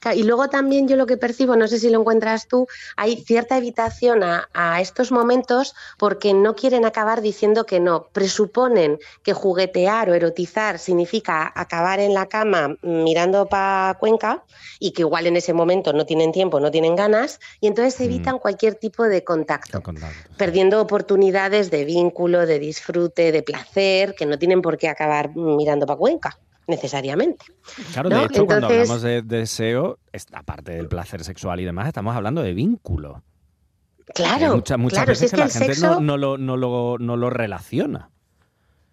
Claro, 0.00 0.18
y 0.18 0.22
luego 0.22 0.48
también 0.48 0.88
yo 0.88 0.96
lo 0.96 1.06
que 1.06 1.16
percibo, 1.16 1.56
no 1.56 1.68
sé 1.68 1.78
si 1.78 1.90
lo 1.90 2.00
encuentras 2.00 2.48
tú, 2.48 2.66
hay 2.96 3.16
cierta 3.16 3.56
evitación 3.56 4.22
a, 4.22 4.48
a 4.52 4.80
estos 4.80 5.12
momentos 5.12 5.74
porque 5.98 6.34
no 6.34 6.54
quieren 6.54 6.84
acabar 6.84 7.20
diciendo 7.20 7.64
que 7.64 7.80
no. 7.80 8.08
Presuponen 8.12 8.98
que 9.22 9.32
juguetear 9.32 10.10
o 10.10 10.14
erotizar 10.14 10.78
significa 10.78 11.52
acabar 11.54 12.00
en 12.00 12.14
la 12.14 12.26
cama 12.26 12.76
mirando 12.82 13.48
para 13.48 13.96
Cuenca 13.98 14.44
y 14.78 14.92
que 14.92 15.02
igual 15.02 15.26
en 15.26 15.36
ese 15.36 15.52
momento 15.52 15.92
no 15.92 16.06
tienen 16.06 16.32
tiempo, 16.32 16.60
no 16.60 16.70
tienen 16.70 16.96
ganas 16.96 17.40
y 17.60 17.66
entonces 17.66 18.00
evitan 18.00 18.38
cualquier 18.38 18.74
tipo 18.74 19.04
de 19.04 19.24
contacto 19.24 19.78
contacto. 19.82 20.30
perdiendo 20.36 20.80
oportunidades 20.80 21.70
de 21.70 21.84
vínculo, 21.84 22.46
de 22.46 22.58
disfrute, 22.58 23.32
de 23.32 23.42
placer, 23.42 24.14
que 24.14 24.26
no 24.26 24.38
tienen 24.38 24.62
por 24.62 24.76
qué 24.78 24.88
acabar 24.88 25.34
mirando 25.34 25.86
para 25.86 25.98
Cuenca, 25.98 26.38
necesariamente. 26.68 27.46
Claro, 27.92 28.10
¿No? 28.10 28.18
de 28.20 28.24
hecho, 28.26 28.46
cuando 28.46 28.68
hablamos 28.68 29.02
de 29.02 29.22
deseo, 29.22 29.98
es- 30.12 30.26
aparte 30.32 30.72
del 30.72 30.88
placer 30.88 31.24
sexual 31.24 31.58
y 31.60 31.64
demás, 31.64 31.88
estamos 31.88 32.14
hablando 32.14 32.42
de 32.42 32.54
vínculo. 32.54 33.22
Claro, 34.14 34.54
muchas, 34.78 34.78
si 35.04 35.06
veces 35.06 35.22
es 35.24 35.30
que, 35.32 35.36
que 35.36 35.42
la 35.42 35.48
gente 35.48 35.74
sexo... 35.74 35.94
no, 35.94 36.00
no 36.00 36.16
lo, 36.16 36.38
no, 36.38 36.56
lo, 36.56 36.96
no 36.98 37.16
lo 37.16 37.30
relaciona. 37.30 38.10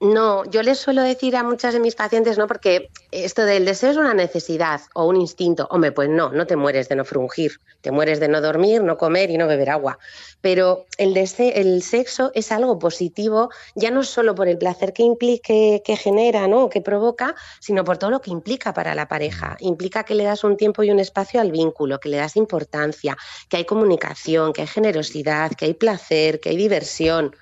No, 0.01 0.43
yo 0.43 0.61
les 0.61 0.77
suelo 0.77 1.01
decir 1.01 1.37
a 1.37 1.43
muchas 1.43 1.73
de 1.73 1.79
mis 1.79 1.95
pacientes, 1.95 2.37
¿no? 2.37 2.47
Porque 2.47 2.89
esto 3.11 3.45
del 3.45 3.63
deseo 3.63 3.91
es 3.91 3.97
una 3.97 4.13
necesidad 4.13 4.81
o 4.93 5.05
un 5.05 5.15
instinto. 5.15 5.69
Hombre, 5.71 5.93
pues 5.93 6.09
no, 6.09 6.31
no 6.31 6.45
te 6.45 6.57
mueres 6.57 6.89
de 6.89 6.97
no 6.97 7.05
frungir, 7.05 7.61
te 7.79 7.91
mueres 7.91 8.19
de 8.19 8.27
no 8.27 8.41
dormir, 8.41 8.83
no 8.83 8.97
comer 8.97 9.29
y 9.29 9.37
no 9.37 9.47
beber 9.47 9.69
agua. 9.69 9.97
Pero 10.41 10.85
el, 10.97 11.13
deseo, 11.13 11.49
el 11.55 11.81
sexo 11.81 12.31
es 12.35 12.51
algo 12.51 12.77
positivo, 12.77 13.49
ya 13.73 13.89
no 13.89 14.03
solo 14.03 14.35
por 14.35 14.49
el 14.49 14.57
placer 14.57 14.91
que 14.91 15.03
implique, 15.03 15.81
que 15.85 15.95
genera, 15.95 16.45
¿no? 16.49 16.69
que 16.69 16.81
provoca, 16.81 17.33
sino 17.61 17.85
por 17.85 17.97
todo 17.97 18.11
lo 18.11 18.19
que 18.19 18.31
implica 18.31 18.73
para 18.73 18.95
la 18.95 19.07
pareja. 19.07 19.55
Implica 19.61 20.03
que 20.03 20.15
le 20.15 20.25
das 20.25 20.43
un 20.43 20.57
tiempo 20.57 20.83
y 20.83 20.91
un 20.91 20.99
espacio 20.99 21.39
al 21.39 21.51
vínculo, 21.51 22.01
que 22.01 22.09
le 22.09 22.17
das 22.17 22.35
importancia, 22.35 23.15
que 23.47 23.57
hay 23.57 23.65
comunicación, 23.65 24.51
que 24.51 24.61
hay 24.61 24.67
generosidad, 24.67 25.51
que 25.51 25.65
hay 25.65 25.73
placer, 25.73 26.41
que 26.41 26.49
hay 26.49 26.57
diversión 26.57 27.33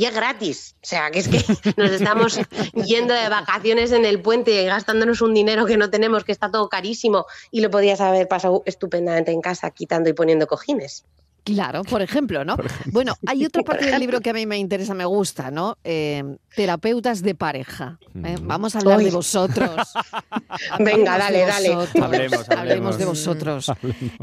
y 0.00 0.06
es 0.06 0.14
gratis. 0.14 0.76
O 0.76 0.86
sea, 0.86 1.10
que 1.10 1.18
es 1.18 1.28
que 1.28 1.36
nos 1.76 1.90
estamos 1.90 2.40
yendo 2.86 3.12
de 3.12 3.28
vacaciones 3.28 3.92
en 3.92 4.06
el 4.06 4.22
puente 4.22 4.62
y 4.62 4.64
gastándonos 4.64 5.20
un 5.20 5.34
dinero 5.34 5.66
que 5.66 5.76
no 5.76 5.90
tenemos, 5.90 6.24
que 6.24 6.32
está 6.32 6.50
todo 6.50 6.70
carísimo 6.70 7.26
y 7.50 7.60
lo 7.60 7.70
podías 7.70 8.00
haber 8.00 8.26
pasado 8.26 8.62
estupendamente 8.64 9.30
en 9.30 9.42
casa 9.42 9.70
quitando 9.72 10.08
y 10.08 10.14
poniendo 10.14 10.46
cojines. 10.46 11.04
Claro, 11.44 11.84
por 11.84 12.00
ejemplo, 12.00 12.46
¿no? 12.46 12.56
Bueno, 12.86 13.12
hay 13.26 13.44
otra 13.44 13.62
parte 13.64 13.90
del 13.90 14.00
libro 14.00 14.22
que 14.22 14.30
a 14.30 14.32
mí 14.32 14.46
me 14.46 14.56
interesa, 14.56 14.94
me 14.94 15.04
gusta, 15.04 15.50
¿no? 15.50 15.76
Eh, 15.84 16.24
terapeutas 16.56 17.20
de 17.22 17.34
pareja. 17.34 17.98
¿eh? 18.24 18.36
Vamos 18.40 18.76
a 18.76 18.78
hablar 18.78 18.98
Uy. 18.98 19.04
de 19.04 19.10
vosotros. 19.10 19.92
Venga, 20.78 21.14
Hablemos 21.14 21.18
dale, 21.18 21.38
de 21.38 21.46
dale. 21.46 21.74
vosotros. 21.74 22.04
Hablemos, 22.04 22.32
Hablemos 22.32 22.58
hablemos. 22.58 22.98
de 22.98 23.04
vosotros. 23.04 23.72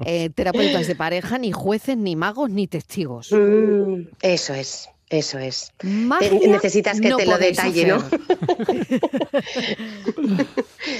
Eh, 0.07 0.31
terapeutas 0.31 0.87
de 0.87 0.95
pareja, 0.95 1.37
ni 1.37 1.51
jueces, 1.51 1.97
ni 1.97 2.15
magos, 2.15 2.49
ni 2.49 2.65
testigos. 2.65 3.31
Mm, 3.31 4.07
eso 4.21 4.55
es, 4.55 4.89
eso 5.09 5.39
es. 5.39 5.71
Magia 5.83 6.29
Te- 6.29 6.47
necesitas 6.47 6.99
que 6.99 7.09
no 7.09 7.17
te 7.17 7.25
lo 7.25 7.37
detalle, 7.37 7.85
¿no? 7.85 7.95
hacer. 7.95 8.19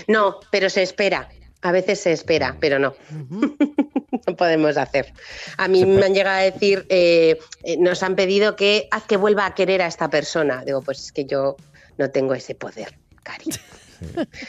No, 0.08 0.40
pero 0.52 0.70
se 0.70 0.84
espera. 0.84 1.30
A 1.62 1.72
veces 1.72 2.00
se 2.00 2.12
espera, 2.12 2.56
pero 2.60 2.80
no. 2.80 2.94
no 4.28 4.36
podemos 4.36 4.78
hacer. 4.78 5.12
A 5.58 5.68
mí 5.68 5.86
me 5.86 6.06
han 6.06 6.14
llegado 6.14 6.38
a 6.38 6.42
decir, 6.44 6.86
eh, 6.90 7.38
eh, 7.64 7.78
nos 7.78 8.04
han 8.04 8.16
pedido 8.16 8.56
que 8.56 8.88
haz 8.92 9.04
que 9.04 9.18
vuelva 9.18 9.46
a 9.46 9.56
querer 9.56 9.82
a 9.82 9.88
esta 9.88 10.10
persona. 10.10 10.64
Digo, 10.64 10.82
pues 10.82 11.00
es 11.02 11.12
que 11.12 11.26
yo 11.26 11.56
no 11.98 12.12
tengo 12.12 12.34
ese 12.36 12.54
poder, 12.56 12.98
Cari. 13.28 13.52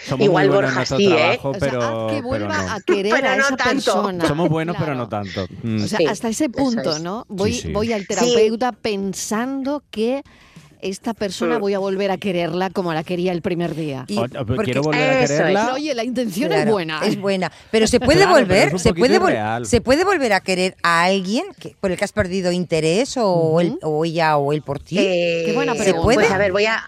Somos 0.06 0.24
Igual 0.26 0.50
Borja 0.50 0.84
sí, 0.84 1.06
¿eh? 1.10 1.38
O 1.42 1.52
sea, 1.54 1.60
pero, 1.60 1.80
no. 1.80 2.72
a 2.72 2.80
querer 2.86 3.12
Pero 3.14 3.28
a 3.28 3.36
no 3.36 3.42
esa 3.46 3.56
tanto. 3.56 3.72
persona. 3.92 4.28
Somos 4.28 4.48
buenos, 4.50 4.76
pero 4.78 4.94
no 4.94 5.08
tanto. 5.08 5.46
Mm. 5.62 5.84
O 5.84 5.86
sea, 5.88 5.98
Sí, 5.98 6.06
hasta 6.06 6.28
ese 6.28 6.50
punto, 6.50 6.96
es. 6.96 7.02
¿no? 7.02 7.24
Voy, 7.28 7.54
sí. 7.54 7.72
voy 7.72 7.92
al 7.94 8.06
terapeuta 8.06 8.72
pensando 8.72 9.82
que 9.90 10.22
esta 10.82 11.14
persona 11.14 11.56
Mm. 11.56 11.60
voy 11.62 11.74
a 11.74 11.78
volver 11.78 12.10
a 12.10 12.18
quererla 12.18 12.68
como 12.70 12.92
la 12.92 13.02
quería 13.04 13.32
el 13.32 13.40
primer 13.40 13.74
día. 13.74 14.04
Y- 14.06 14.18
O- 14.18 14.26
quiero 14.62 14.82
volver 14.82 15.00
a 15.00 15.22
es. 15.22 15.30
quererla. 15.30 15.72
Oye, 15.72 15.94
la 15.94 16.04
intención 16.04 16.52
es 16.52 16.70
buena. 16.70 17.00
Es 17.04 17.18
buena. 17.18 17.50
Pero 17.70 17.86
se 17.86 17.98
puede 18.00 18.18
Claro, 18.20 18.32
volver, 18.34 18.78
se 18.78 18.92
puede, 18.92 19.18
vol- 19.18 19.30
irreal. 19.30 19.64
se 19.66 19.80
puede 19.80 20.04
volver 20.04 20.34
a 20.34 20.40
querer 20.40 20.76
a 20.82 21.04
alguien 21.04 21.46
que, 21.58 21.74
por 21.80 21.90
el 21.90 21.96
que 21.96 22.04
has 22.04 22.12
perdido 22.12 22.52
interés 22.52 23.16
o, 23.16 23.60
él, 23.62 23.78
o 23.82 24.04
ella 24.04 24.36
o 24.36 24.52
él 24.52 24.60
por 24.60 24.78
ti. 24.78 24.98
Eh, 24.98 25.44
Qué 25.46 25.52
buena 25.54 25.72
¿Se 25.74 25.84
pregunta. 25.84 26.04
puede? 26.04 26.18
Pues 26.18 26.30
a 26.30 26.36
ver, 26.38 26.52
voy 26.52 26.66
a. 26.66 26.84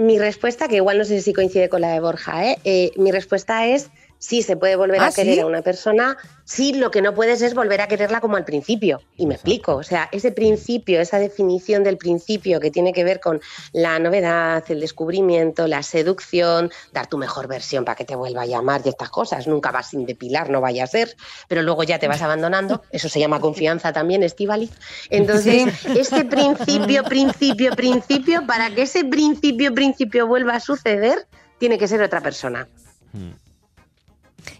Mi 0.00 0.18
respuesta, 0.18 0.66
que 0.66 0.76
igual 0.76 0.96
no 0.96 1.04
sé 1.04 1.20
si 1.20 1.34
coincide 1.34 1.68
con 1.68 1.82
la 1.82 1.92
de 1.92 2.00
Borja, 2.00 2.46
¿eh? 2.46 2.58
Eh, 2.64 2.90
mi 2.96 3.12
respuesta 3.12 3.66
es 3.66 3.90
sí, 4.20 4.42
se 4.42 4.56
puede 4.56 4.76
volver 4.76 5.00
¿Ah, 5.00 5.06
a 5.06 5.12
querer 5.12 5.34
sí? 5.34 5.40
a 5.40 5.46
una 5.46 5.62
persona. 5.62 6.16
Sí, 6.44 6.74
lo 6.74 6.90
que 6.90 7.00
no 7.00 7.14
puedes 7.14 7.42
es 7.42 7.54
volver 7.54 7.80
a 7.80 7.88
quererla 7.88 8.20
como 8.20 8.36
al 8.36 8.44
principio. 8.44 9.00
Y 9.16 9.26
me 9.26 9.34
explico. 9.34 9.76
O 9.76 9.82
sea, 9.82 10.08
ese 10.12 10.30
principio, 10.30 11.00
esa 11.00 11.18
definición 11.18 11.82
del 11.82 11.96
principio 11.96 12.60
que 12.60 12.70
tiene 12.70 12.92
que 12.92 13.02
ver 13.02 13.18
con 13.18 13.40
la 13.72 13.98
novedad, 13.98 14.62
el 14.68 14.80
descubrimiento, 14.80 15.66
la 15.66 15.82
seducción, 15.82 16.70
dar 16.92 17.06
tu 17.06 17.18
mejor 17.18 17.48
versión 17.48 17.84
para 17.84 17.96
que 17.96 18.04
te 18.04 18.14
vuelva 18.14 18.42
a 18.42 18.46
llamar 18.46 18.82
y 18.84 18.90
estas 18.90 19.08
cosas. 19.08 19.46
Nunca 19.46 19.72
vas 19.72 19.90
sin 19.90 20.04
depilar, 20.04 20.50
no 20.50 20.60
vaya 20.60 20.84
a 20.84 20.86
ser, 20.86 21.16
pero 21.48 21.62
luego 21.62 21.82
ya 21.82 21.98
te 21.98 22.06
vas 22.06 22.20
abandonando. 22.20 22.82
Eso 22.92 23.08
se 23.08 23.20
llama 23.20 23.40
confianza 23.40 23.92
también, 23.92 24.22
Estivali. 24.22 24.70
Entonces, 25.08 25.72
ese 25.86 26.26
principio, 26.26 27.04
principio, 27.04 27.74
principio, 27.74 28.46
para 28.46 28.70
que 28.74 28.82
ese 28.82 29.04
principio, 29.04 29.74
principio 29.74 30.26
vuelva 30.26 30.56
a 30.56 30.60
suceder, 30.60 31.26
tiene 31.58 31.78
que 31.78 31.88
ser 31.88 32.02
otra 32.02 32.20
persona. 32.20 32.68
Y 33.14 33.49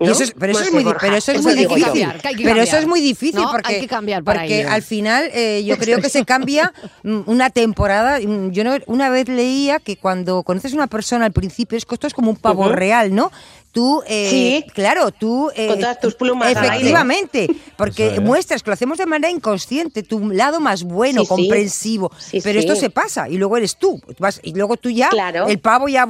¿no? 0.00 0.10
eso 0.12 0.22
es- 0.24 0.34
pero, 0.38 0.52
eso 0.52 0.60
No 0.60 0.66
es 0.66 0.72
muy, 0.72 0.78
di- 0.80 0.84
Borja, 0.84 1.00
pero 1.00 1.16
eso 1.16 1.32
es 1.32 1.38
eso 1.40 1.48
muy 1.48 1.58
digo 1.58 1.76
yo. 1.76 1.86
difícil. 1.92 2.08
pero 2.22 2.32
eso 2.32 2.42
cambiar. 2.44 2.78
es 2.82 2.86
muy 2.86 3.00
difícil 3.00 3.40
No, 3.40 3.50
porque, 3.50 3.74
hay 3.74 3.80
que 3.80 3.86
cambiar 3.88 4.22
porque 4.24 4.64
al 4.64 4.82
final 4.82 5.30
eh, 5.32 5.62
yo 5.64 5.76
creo 5.78 6.00
que 6.00 6.08
se 6.10 6.24
cambia 6.24 6.72
mm, 7.02 7.20
una 7.26 7.50
temporada. 7.50 8.18
mm, 8.20 8.50
Yo 8.50 8.64
no- 8.64 8.76
una 8.86 9.08
vez 9.10 9.28
leía 9.28 9.78
que 9.80 9.96
cuando 9.96 10.42
conoces 10.42 10.72
a 10.72 10.76
una 10.76 10.86
persona 10.86 11.26
al 11.26 11.32
principio 11.32 11.78
esto 11.78 12.06
es 12.06 12.14
como 12.14 12.30
un 12.30 12.36
pavo 12.36 12.68
real, 12.68 13.14
¿no? 13.14 13.30
Tú, 13.72 14.02
eh, 14.06 14.28
Sí. 14.30 14.66
claro, 14.74 15.10
tú... 15.12 15.50
eh, 15.54 15.68
Con 15.68 15.78
todas 15.80 16.00
tus 16.00 16.14
plumas 16.16 16.48
al 16.48 16.56
aire. 16.64 16.76
Efectivamente, 16.76 17.48
porque 17.76 18.14
es. 18.14 18.20
muestras 18.20 18.62
que 18.62 18.70
lo 18.70 18.74
hacemos 18.74 18.98
de 18.98 19.06
manera 19.06 19.30
inconsciente, 19.30 20.02
tu 20.02 20.28
lado 20.30 20.58
más 20.60 20.82
bueno, 20.82 21.22
Sí, 21.22 21.26
comprensivo. 21.28 22.10
Sí, 22.18 22.40
pero 22.42 22.60
sí. 22.60 22.66
esto 22.66 22.74
se 22.80 22.90
pasa 22.90 23.28
y 23.28 23.36
luego 23.36 23.56
eres 23.56 23.76
tú. 23.76 24.00
Vas- 24.18 24.40
y 24.42 24.54
luego 24.54 24.76
tú 24.76 24.90
ya, 24.90 25.08
Claro. 25.10 25.46
el 25.46 25.60
pavo 25.60 25.88
ya 25.88 26.08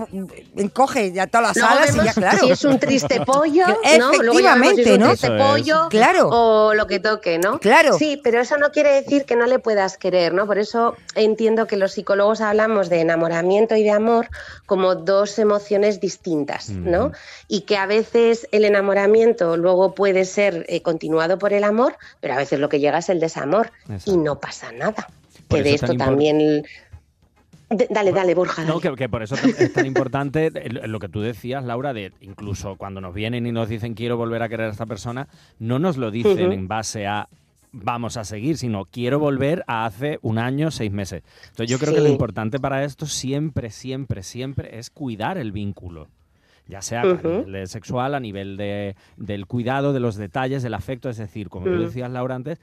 encoge 0.57 1.13
ya 1.13 1.27
todas 1.27 1.49
las 1.49 1.57
Luego 1.57 1.71
alas 1.71 1.97
y 1.97 2.05
ya, 2.05 2.13
claro. 2.15 2.39
si 2.39 2.51
es 2.51 2.65
un 2.65 2.79
triste 2.79 3.21
pollo, 3.27 3.67
¿no? 3.99 4.13
Luego 4.23 4.41
ya 4.41 4.55
vemos 4.55 4.75
si 4.75 4.81
es 4.81 4.87
Efectivamente, 4.87 4.93
un 4.95 5.01
¿no? 5.01 5.07
triste 5.09 5.27
Eso 5.27 5.37
es. 5.37 5.43
pollo 5.43 5.89
Claro. 5.91 6.29
o 6.31 6.75
lo 6.75 6.87
que 6.87 6.99
toque, 6.99 7.39
¿no? 7.39 7.59
Claro. 7.61 7.99
Sí, 7.99 8.19
pero 8.23 8.41
eso 8.41 8.57
no 8.57 8.71
quiere 8.71 8.93
decir 8.95 9.25
que 9.25 9.37
no 9.37 9.47
le 9.47 9.59
puedas 9.59 9.97
querer, 9.99 10.33
¿no? 10.35 10.47
Por 10.47 10.59
eso 10.59 10.97
entiendo 11.15 11.67
que 11.67 11.77
los 11.77 11.93
psicólogos 11.93 12.41
hablamos 12.41 12.89
de 12.89 13.01
enamoramiento 13.01 13.77
y 13.77 13.83
de 13.85 13.91
amor 13.91 14.29
como 14.67 14.95
dos 14.95 15.39
emociones 15.39 16.01
distintas, 16.01 16.71
¿no? 16.71 17.13
Y 17.53 17.63
que 17.63 17.77
a 17.77 17.87
veces 17.87 18.47
el 18.53 18.65
enamoramiento 18.65 19.57
luego 19.57 19.93
puede 19.93 20.25
ser 20.25 20.65
eh, 20.69 20.83
continuado 20.83 21.37
por 21.37 21.53
el 21.53 21.65
amor, 21.65 21.97
pero 22.21 22.35
a 22.35 22.37
veces 22.37 22.61
lo 22.61 22.69
que 22.69 22.79
llega 22.79 22.99
es 22.99 23.09
el 23.09 23.19
desamor 23.19 23.73
Exacto. 23.89 24.13
y 24.13 24.17
no 24.19 24.39
pasa 24.39 24.71
nada. 24.71 25.09
Por 25.49 25.59
que 25.59 25.65
de 25.65 25.75
esto 25.75 25.95
también... 25.95 26.65
Dale, 27.69 28.13
dale, 28.13 28.35
Borja. 28.35 28.65
No, 28.65 28.81
que, 28.81 28.95
que 28.95 29.09
por 29.09 29.25
eso 29.25 29.35
es 29.35 29.73
tan 29.73 29.87
importante 29.87 30.51
lo 30.71 30.99
que 31.01 31.09
tú 31.09 31.21
decías, 31.21 31.65
Laura, 31.65 31.93
de 31.93 32.13
incluso 32.21 32.77
cuando 32.77 33.01
nos 33.01 33.15
vienen 33.15 33.47
y 33.47 33.53
nos 33.53 33.69
dicen 33.69 33.95
quiero 33.95 34.17
volver 34.17 34.43
a 34.43 34.49
querer 34.49 34.67
a 34.67 34.71
esta 34.71 34.87
persona, 34.87 35.27
no 35.59 35.81
nos 35.81 35.97
lo 35.97 36.13
dicen 36.13 36.53
en 36.53 36.69
base 36.69 37.07
a 37.07 37.29
vamos 37.73 38.17
a 38.17 38.25
seguir, 38.25 38.59
sino 38.59 38.85
quiero 38.85 39.19
volver 39.19 39.65
a 39.67 39.87
hace 39.87 40.19
un 40.23 40.39
año, 40.39 40.71
seis 40.71 40.93
meses. 40.93 41.23
Entonces 41.51 41.69
yo 41.71 41.79
creo 41.79 41.95
que 41.95 42.01
lo 42.01 42.09
importante 42.09 42.59
para 42.59 42.85
esto 42.85 43.07
siempre, 43.07 43.71
siempre, 43.71 44.23
siempre 44.23 44.79
es 44.79 44.91
cuidar 44.91 45.39
el 45.39 45.53
vínculo. 45.53 46.09
Ya 46.71 46.81
sea 46.83 47.03
a 47.03 47.05
nivel 47.07 47.53
de 47.53 47.67
sexual, 47.67 48.15
a 48.15 48.21
nivel 48.21 48.57
de, 48.57 48.95
del 49.17 49.47
cuidado, 49.47 49.93
de 49.93 50.01
los 50.01 50.17
detalles, 50.17 50.63
del 50.63 50.75
afecto, 50.75 51.09
es 51.11 51.17
decir, 51.19 51.49
como 51.49 51.67
tú 51.67 51.73
Mm. 51.73 51.81
decías, 51.81 52.11
Laura, 52.11 52.37
antes, 52.37 52.59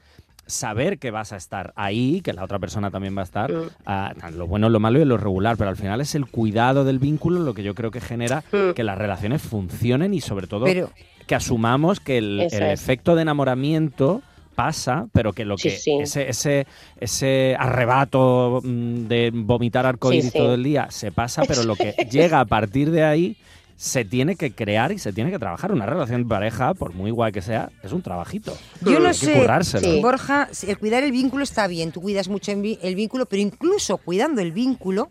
saber 0.46 0.98
que 0.98 1.10
vas 1.10 1.34
a 1.34 1.36
estar 1.36 1.74
ahí, 1.76 2.22
que 2.22 2.32
la 2.32 2.42
otra 2.42 2.58
persona 2.58 2.90
también 2.90 3.14
va 3.14 3.20
a 3.20 3.24
estar, 3.24 3.52
ah, 3.84 4.14
lo 4.32 4.46
bueno, 4.46 4.70
lo 4.70 4.80
malo 4.80 4.98
y 4.98 5.04
lo 5.04 5.18
regular, 5.18 5.58
pero 5.58 5.68
al 5.68 5.76
final 5.76 6.00
es 6.00 6.14
el 6.14 6.24
cuidado 6.26 6.84
del 6.84 6.98
vínculo 6.98 7.40
lo 7.40 7.52
que 7.52 7.62
yo 7.62 7.74
creo 7.74 7.90
que 7.90 8.00
genera 8.00 8.42
Mm. 8.50 8.72
que 8.74 8.82
las 8.82 8.96
relaciones 8.96 9.42
funcionen 9.42 10.14
y 10.14 10.22
sobre 10.22 10.46
todo 10.46 10.64
Pero 10.64 10.90
que 11.26 11.34
asumamos 11.34 12.00
que 12.00 12.16
el, 12.16 12.40
efecto 12.40 13.14
de 13.14 13.20
enamoramiento 13.22 14.22
pasa, 14.54 15.06
pero 15.12 15.34
que 15.34 15.44
lo 15.44 15.58
Sí, 15.58 15.68
que 15.68 15.76
sí. 15.76 15.98
ese 16.00 16.30
ese 16.30 16.66
ese 16.98 17.54
arrebato 17.58 18.60
de 18.64 19.30
vomitar 19.34 19.84
arcoíris 19.86 20.24
Sí, 20.24 20.30
sí. 20.30 20.38
todo 20.38 20.54
el 20.54 20.62
día 20.64 20.86
se 20.90 21.12
pasa, 21.12 21.42
pero 21.46 21.62
lo 21.64 21.76
que 21.76 21.92
llega 22.10 22.40
a 22.40 22.44
partir 22.46 22.90
de 22.90 23.04
ahí 23.04 23.36
se 23.78 24.04
tiene 24.04 24.34
que 24.34 24.50
crear 24.50 24.90
y 24.90 24.98
se 24.98 25.12
tiene 25.12 25.30
que 25.30 25.38
trabajar 25.38 25.70
una 25.70 25.86
relación 25.86 26.24
de 26.24 26.28
pareja, 26.28 26.74
por 26.74 26.94
muy 26.94 27.12
guay 27.12 27.30
que 27.30 27.40
sea, 27.42 27.70
es 27.84 27.92
un 27.92 28.02
trabajito. 28.02 28.52
Yo 28.80 28.98
no 28.98 29.06
Hay 29.08 29.14
sé. 29.14 29.78
Sí. 29.78 30.00
Borja, 30.02 30.48
el 30.66 30.78
cuidar 30.78 31.04
el 31.04 31.12
vínculo 31.12 31.44
está 31.44 31.68
bien, 31.68 31.92
tú 31.92 32.02
cuidas 32.02 32.26
mucho 32.26 32.50
el 32.50 32.94
vínculo, 32.96 33.26
pero 33.26 33.40
incluso 33.40 33.98
cuidando 33.98 34.40
el 34.40 34.50
vínculo, 34.50 35.10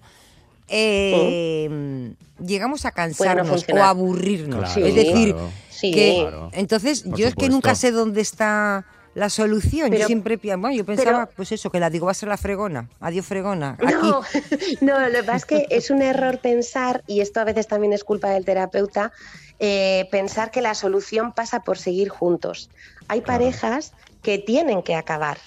eh, 0.67 2.11
llegamos 2.45 2.83
a 2.85 2.91
cansarnos 2.91 3.65
o 3.71 3.77
a 3.77 3.89
aburrirnos. 3.89 4.59
Claro, 4.73 4.85
es 4.85 4.95
decir, 4.95 5.33
claro. 5.33 5.49
Que 5.79 6.17
Claro. 6.21 6.49
entonces 6.53 7.03
Por 7.03 7.17
yo 7.19 7.27
es 7.27 7.35
que 7.35 7.49
nunca 7.49 7.73
sé 7.73 7.91
dónde 7.91 8.19
está 8.19 8.83
la 9.17 9.31
solución. 9.31 9.91
yo 9.91 10.05
siempre 10.05 10.37
bueno, 10.37 10.71
yo 10.71 10.85
pensaba, 10.85 11.25
pero- 11.25 11.35
pues 11.35 11.51
eso, 11.51 11.71
que 11.71 11.79
la 11.79 11.89
digo 11.89 12.05
va 12.05 12.11
a 12.11 12.15
ser 12.15 12.29
la 12.29 12.37
fregona. 12.37 12.87
Adiós 12.99 13.25
fregona. 13.25 13.75
Aquí. 13.79 13.93
No, 13.93 14.21
no, 14.81 15.09
lo 15.09 15.15
que 15.15 15.23
pasa 15.23 15.37
es 15.37 15.45
que 15.45 15.67
es 15.71 15.89
un 15.89 16.03
error 16.03 16.39
pensar, 16.39 17.03
y 17.07 17.21
esto 17.21 17.39
a 17.39 17.43
veces 17.43 17.67
también 17.67 17.93
es 17.93 18.03
culpa 18.03 18.29
del 18.29 18.45
terapeuta, 18.45 19.11
eh, 19.59 20.07
pensar 20.11 20.51
que 20.51 20.61
la 20.61 20.75
solución 20.75 21.33
pasa 21.33 21.61
por 21.61 21.79
seguir 21.79 22.09
juntos. 22.09 22.69
Hay 23.07 23.21
parejas 23.21 23.93
que 24.21 24.37
tienen 24.37 24.83
que 24.83 24.93
acabar. 24.93 25.39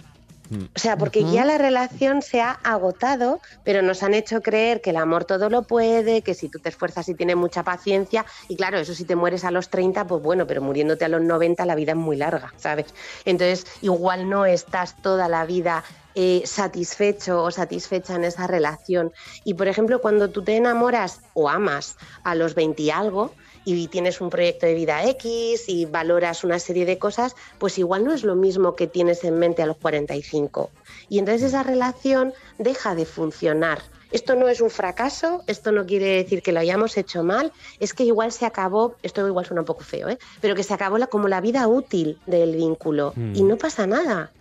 Mm. 0.50 0.64
O 0.76 0.78
sea, 0.78 0.96
porque 0.96 1.24
ya 1.24 1.44
la 1.44 1.58
relación 1.58 2.22
se 2.22 2.40
ha 2.40 2.50
agotado, 2.50 3.40
pero 3.64 3.82
nos 3.82 4.02
han 4.02 4.14
hecho 4.14 4.42
creer 4.42 4.80
que 4.80 4.90
el 4.90 4.96
amor 4.96 5.24
todo 5.24 5.48
lo 5.48 5.62
puede, 5.62 6.22
que 6.22 6.34
si 6.34 6.48
tú 6.48 6.58
te 6.58 6.68
esfuerzas 6.68 7.08
y 7.08 7.14
tienes 7.14 7.36
mucha 7.36 7.62
paciencia, 7.62 8.26
y 8.48 8.56
claro, 8.56 8.78
eso 8.78 8.94
si 8.94 9.04
te 9.04 9.16
mueres 9.16 9.44
a 9.44 9.50
los 9.50 9.70
30, 9.70 10.06
pues 10.06 10.22
bueno, 10.22 10.46
pero 10.46 10.60
muriéndote 10.60 11.04
a 11.04 11.08
los 11.08 11.22
90 11.22 11.64
la 11.64 11.74
vida 11.74 11.92
es 11.92 11.98
muy 11.98 12.16
larga, 12.16 12.52
¿sabes? 12.56 12.86
Entonces, 13.24 13.66
igual 13.80 14.28
no 14.28 14.44
estás 14.44 15.00
toda 15.00 15.28
la 15.28 15.46
vida 15.46 15.84
eh, 16.16 16.42
satisfecho 16.44 17.44
o 17.44 17.52
satisfecha 17.52 18.16
en 18.16 18.24
esa 18.24 18.48
relación. 18.48 19.12
Y 19.44 19.54
por 19.54 19.68
ejemplo, 19.68 20.00
cuando 20.00 20.30
tú 20.30 20.42
te 20.42 20.56
enamoras 20.56 21.20
o 21.34 21.48
amas 21.48 21.96
a 22.24 22.34
los 22.34 22.56
20 22.56 22.82
y 22.82 22.90
algo, 22.90 23.32
y 23.64 23.88
tienes 23.88 24.20
un 24.20 24.30
proyecto 24.30 24.66
de 24.66 24.74
vida 24.74 25.04
X 25.04 25.68
y 25.68 25.84
valoras 25.84 26.44
una 26.44 26.58
serie 26.58 26.86
de 26.86 26.98
cosas, 26.98 27.36
pues 27.58 27.78
igual 27.78 28.04
no 28.04 28.12
es 28.12 28.24
lo 28.24 28.34
mismo 28.34 28.74
que 28.74 28.86
tienes 28.86 29.24
en 29.24 29.38
mente 29.38 29.62
a 29.62 29.66
los 29.66 29.76
45. 29.76 30.70
Y 31.08 31.18
entonces 31.18 31.48
esa 31.48 31.62
relación 31.62 32.32
deja 32.58 32.94
de 32.94 33.04
funcionar. 33.06 33.82
Esto 34.12 34.34
no 34.34 34.48
es 34.48 34.60
un 34.60 34.70
fracaso, 34.70 35.44
esto 35.46 35.70
no 35.70 35.86
quiere 35.86 36.06
decir 36.06 36.42
que 36.42 36.50
lo 36.50 36.58
hayamos 36.58 36.96
hecho 36.96 37.22
mal, 37.22 37.52
es 37.78 37.94
que 37.94 38.02
igual 38.02 38.32
se 38.32 38.44
acabó, 38.44 38.96
esto 39.04 39.24
igual 39.26 39.46
suena 39.46 39.60
un 39.60 39.66
poco 39.66 39.84
feo, 39.84 40.08
¿eh? 40.08 40.18
pero 40.40 40.56
que 40.56 40.64
se 40.64 40.74
acabó 40.74 40.98
la, 40.98 41.06
como 41.06 41.28
la 41.28 41.40
vida 41.40 41.68
útil 41.68 42.18
del 42.26 42.56
vínculo 42.56 43.12
Mm. 43.14 43.36
y 43.36 43.42
no 43.42 43.56
pasa 43.56 43.86
nada, 43.86 44.32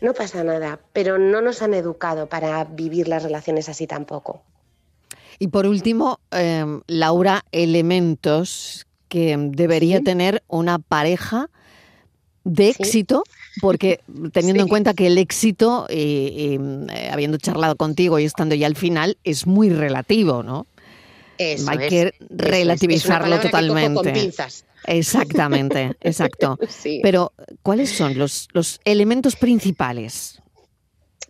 no 0.00 0.14
pasa 0.14 0.44
nada, 0.44 0.78
pero 0.92 1.18
no 1.18 1.40
nos 1.40 1.62
han 1.62 1.74
educado 1.74 2.28
para 2.28 2.64
vivir 2.64 3.08
las 3.08 3.22
relaciones 3.22 3.68
así 3.68 3.86
tampoco. 3.86 4.42
Y 5.38 5.48
por 5.48 5.66
último, 5.66 6.20
eh, 6.32 6.64
Laura, 6.86 7.44
elementos 7.52 8.86
que 9.08 9.36
debería 9.38 9.98
Sí. 9.98 10.04
tener 10.04 10.42
una 10.48 10.78
pareja 10.78 11.48
de 12.44 12.72
Sí. 12.72 12.82
éxito, 12.82 13.22
porque 13.60 14.00
teniendo 14.32 14.62
en 14.62 14.68
cuenta 14.68 14.94
que 14.94 15.06
el 15.06 15.18
éxito, 15.18 15.86
eh, 15.88 16.58
eh, 16.90 17.10
habiendo 17.12 17.38
charlado 17.38 17.76
contigo 17.76 18.18
y 18.18 18.24
estando 18.24 18.54
ya 18.54 18.66
al 18.66 18.76
final, 18.76 19.16
es 19.24 19.46
muy 19.46 19.70
relativo, 19.70 20.42
¿no? 20.42 20.66
Eso 21.38 21.70
Hay 21.70 21.78
es, 21.82 21.88
que 21.88 22.00
es. 22.02 22.06
Es 22.08 22.14
relativizarlo 22.30 23.36
que 23.36 23.50
cojo 23.50 23.62
totalmente. 23.62 23.94
con 23.94 24.12
pinzas. 24.12 24.64
Exactamente, 24.86 25.92
exacto. 26.00 26.58
Sí. 26.68 27.00
Pero, 27.02 27.32
¿cuáles 27.62 27.90
son 27.90 28.18
los, 28.18 28.48
los 28.52 28.80
elementos 28.84 29.36
principales? 29.36 30.40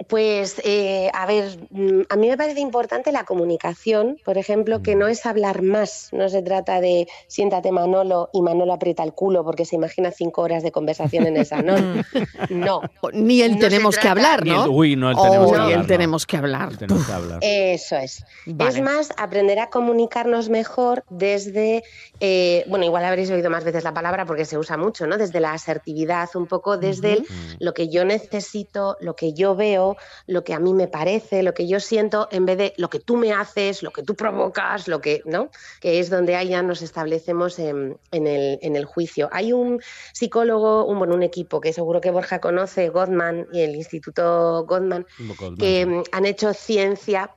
Pues, 0.07 0.61
eh, 0.65 1.11
a 1.13 1.27
ver, 1.27 1.59
mm, 1.71 2.03
a 2.09 2.17
mí 2.17 2.29
me 2.29 2.37
parece 2.37 2.61
importante 2.61 3.11
la 3.11 3.25
comunicación, 3.25 4.17
por 4.25 4.39
ejemplo, 4.39 4.81
que 4.83 4.95
no 4.95 5.09
es 5.09 5.27
hablar 5.27 5.63
más, 5.63 6.09
no 6.13 6.29
se 6.29 6.41
trata 6.43 6.81
de 6.81 7.09
siéntate 7.27 7.73
Manolo 7.73 8.31
y 8.33 8.41
Manolo 8.41 8.73
aprieta 8.73 9.03
el 9.03 9.13
culo 9.13 9.45
porque 9.45 9.65
se 9.65 9.75
imagina 9.75 10.13
cinco 10.13 10.43
horas 10.43 10.63
de 10.63 10.71
conversación 10.71 11.27
en 11.27 11.37
esa 11.37 11.63
noche. 11.63 12.05
No, 12.51 12.81
Ni 13.13 13.43
el 13.43 13.53
No 13.55 13.59
tenemos 13.59 13.99
que 13.99 14.07
hablar, 14.09 14.45
Ni 14.45 14.51
el- 14.51 14.57
¿no? 14.57 14.67
uy, 14.71 14.95
no, 14.97 15.11
el 15.11 15.17
Oh, 15.19 15.23
tenemos 15.25 15.51
que 15.51 15.57
ni 15.59 15.63
hablar, 15.65 15.73
el 15.75 15.81
no. 15.83 15.87
tenemos 15.89 16.27
que 16.27 16.37
hablar. 16.37 16.77
Tenemos 16.77 17.07
que 17.07 17.13
hablar. 17.13 17.39
eso 17.43 17.97
es. 17.97 18.25
Vale. 18.47 18.71
Es 18.71 18.81
más, 18.81 19.09
aprender 19.17 19.59
a 19.59 19.69
comunicarnos 19.69 20.49
mejor 20.49 21.05
desde, 21.11 21.83
eh, 22.21 22.65
bueno, 22.69 22.85
igual 22.85 23.05
habréis 23.05 23.31
oído 23.31 23.51
más 23.51 23.65
veces 23.65 23.83
la 23.85 23.93
palabra 23.95 24.27
porque 24.27 24.45
se 24.45 24.57
usa 24.59 24.77
mucho, 24.77 25.07
¿no? 25.07 25.19
Desde 25.19 25.41
la 25.41 25.53
asertividad, 25.53 26.29
un 26.35 26.47
poco 26.47 26.77
desde 26.79 27.15
el 27.15 27.27
lo 27.59 27.75
que 27.75 27.89
yo 27.89 28.05
necesito, 28.05 28.97
lo 29.01 29.15
que 29.17 29.33
yo 29.33 29.57
veo, 29.57 29.88
lo 30.27 30.45
que 30.45 30.55
a 30.55 30.59
mí 30.59 30.75
me 30.75 30.89
parece, 30.89 31.43
lo 31.43 31.55
que 31.55 31.67
yo 31.67 31.81
siento, 31.81 32.29
en 32.31 32.47
vez 32.47 32.59
de 32.59 32.75
lo 32.77 32.91
que 32.91 33.01
tú 33.01 33.17
me 33.17 33.33
haces, 33.33 33.83
lo 33.83 33.91
que 33.91 34.03
tú 34.03 34.15
provocas, 34.15 34.89
lo 34.89 35.01
que, 35.01 35.23
¿no? 35.25 35.51
Que 35.81 36.01
es 36.01 36.11
donde 36.11 36.37
ahí 36.37 36.49
ya 36.49 36.63
nos 36.63 36.83
establecemos 36.83 37.59
en, 37.59 37.99
en 38.11 38.27
el, 38.27 38.59
en 38.63 38.77
el 38.77 38.85
juicio. 38.85 39.29
Hay 39.33 39.53
un 39.53 39.81
psicólogo, 40.13 40.85
un, 40.85 40.99
bueno, 40.99 41.15
un 41.15 41.23
equipo 41.23 41.61
que 41.61 41.73
seguro 41.73 42.01
que 42.01 42.11
Borja 42.11 42.41
conoce, 42.41 42.89
Gottman 42.89 43.47
y 43.53 43.61
el 43.61 43.77
Instituto 43.77 44.65
Gottman, 44.67 45.07
que 45.59 45.87
mm, 45.87 46.03
han 46.13 46.27
hecho 46.27 46.53
ciencia 46.55 47.31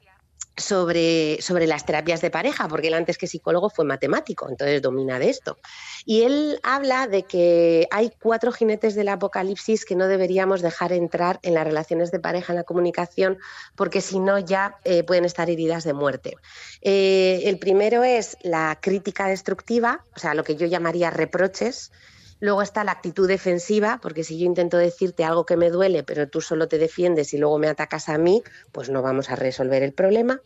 sobre, 0.57 1.41
sobre 1.41 1.67
las 1.67 1.85
terapias 1.85 2.21
de 2.21 2.29
pareja, 2.29 2.67
porque 2.67 2.87
él 2.87 2.93
antes 2.93 3.17
que 3.17 3.27
psicólogo 3.27 3.69
fue 3.69 3.85
matemático, 3.85 4.49
entonces 4.49 4.81
domina 4.81 5.17
de 5.19 5.29
esto. 5.29 5.57
Y 6.05 6.23
él 6.23 6.59
habla 6.63 7.07
de 7.07 7.23
que 7.23 7.87
hay 7.91 8.11
cuatro 8.21 8.51
jinetes 8.51 8.95
del 8.95 9.09
apocalipsis 9.09 9.85
que 9.85 9.95
no 9.95 10.07
deberíamos 10.07 10.61
dejar 10.61 10.91
entrar 10.91 11.39
en 11.43 11.53
las 11.53 11.65
relaciones 11.65 12.11
de 12.11 12.19
pareja, 12.19 12.53
en 12.53 12.57
la 12.57 12.63
comunicación, 12.63 13.37
porque 13.75 14.01
si 14.01 14.19
no 14.19 14.39
ya 14.39 14.77
eh, 14.83 15.03
pueden 15.03 15.25
estar 15.25 15.49
heridas 15.49 15.83
de 15.83 15.93
muerte. 15.93 16.35
Eh, 16.81 17.43
el 17.45 17.57
primero 17.57 18.03
es 18.03 18.37
la 18.41 18.77
crítica 18.81 19.27
destructiva, 19.27 20.03
o 20.15 20.19
sea, 20.19 20.33
lo 20.33 20.43
que 20.43 20.55
yo 20.55 20.67
llamaría 20.67 21.09
reproches. 21.09 21.91
Luego 22.41 22.63
está 22.63 22.83
la 22.83 22.91
actitud 22.91 23.27
defensiva, 23.27 23.99
porque 24.01 24.23
si 24.23 24.39
yo 24.39 24.47
intento 24.47 24.77
decirte 24.77 25.23
algo 25.23 25.45
que 25.45 25.57
me 25.57 25.69
duele, 25.69 26.01
pero 26.01 26.27
tú 26.27 26.41
solo 26.41 26.67
te 26.67 26.79
defiendes 26.79 27.35
y 27.35 27.37
luego 27.37 27.59
me 27.59 27.67
atacas 27.67 28.09
a 28.09 28.17
mí, 28.17 28.41
pues 28.71 28.89
no 28.89 29.03
vamos 29.03 29.29
a 29.29 29.35
resolver 29.35 29.83
el 29.83 29.93
problema. 29.93 30.41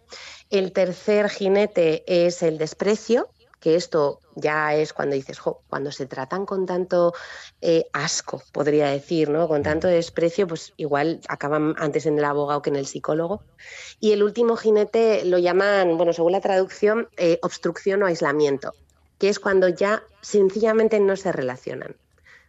El 0.50 0.74
tercer 0.74 1.30
jinete 1.30 2.04
es 2.06 2.44
el 2.44 2.58
desprecio, 2.58 3.30
que 3.62 3.76
esto 3.76 4.20
ya 4.36 4.76
es 4.76 4.92
cuando 4.92 5.16
dices, 5.16 5.40
cuando 5.42 5.92
se 5.92 6.06
tratan 6.06 6.46
con 6.46 6.66
tanto 6.66 7.14
eh, 7.62 7.86
asco, 7.94 8.44
podría 8.52 8.88
decir, 8.90 9.30
¿no? 9.30 9.48
Con 9.48 9.64
tanto 9.64 9.88
desprecio, 9.88 10.48
pues 10.48 10.74
igual 10.76 11.22
acaban 11.30 11.76
antes 11.78 12.06
en 12.06 12.20
el 12.20 12.26
abogado 12.26 12.62
que 12.62 12.72
en 12.72 12.76
el 12.76 12.88
psicólogo. 12.88 13.42
Y 14.02 14.12
el 14.12 14.22
último 14.22 14.58
jinete 14.58 15.24
lo 15.24 15.38
llaman, 15.38 15.96
bueno, 15.96 16.12
según 16.12 16.34
la 16.34 16.42
traducción, 16.42 17.08
eh, 17.16 17.40
obstrucción 17.42 18.04
o 18.04 18.06
aislamiento, 18.06 18.74
que 19.18 19.30
es 19.30 19.40
cuando 19.40 19.70
ya 19.70 20.04
sencillamente 20.22 21.00
no 21.00 21.16
se 21.16 21.32
relacionan. 21.32 21.96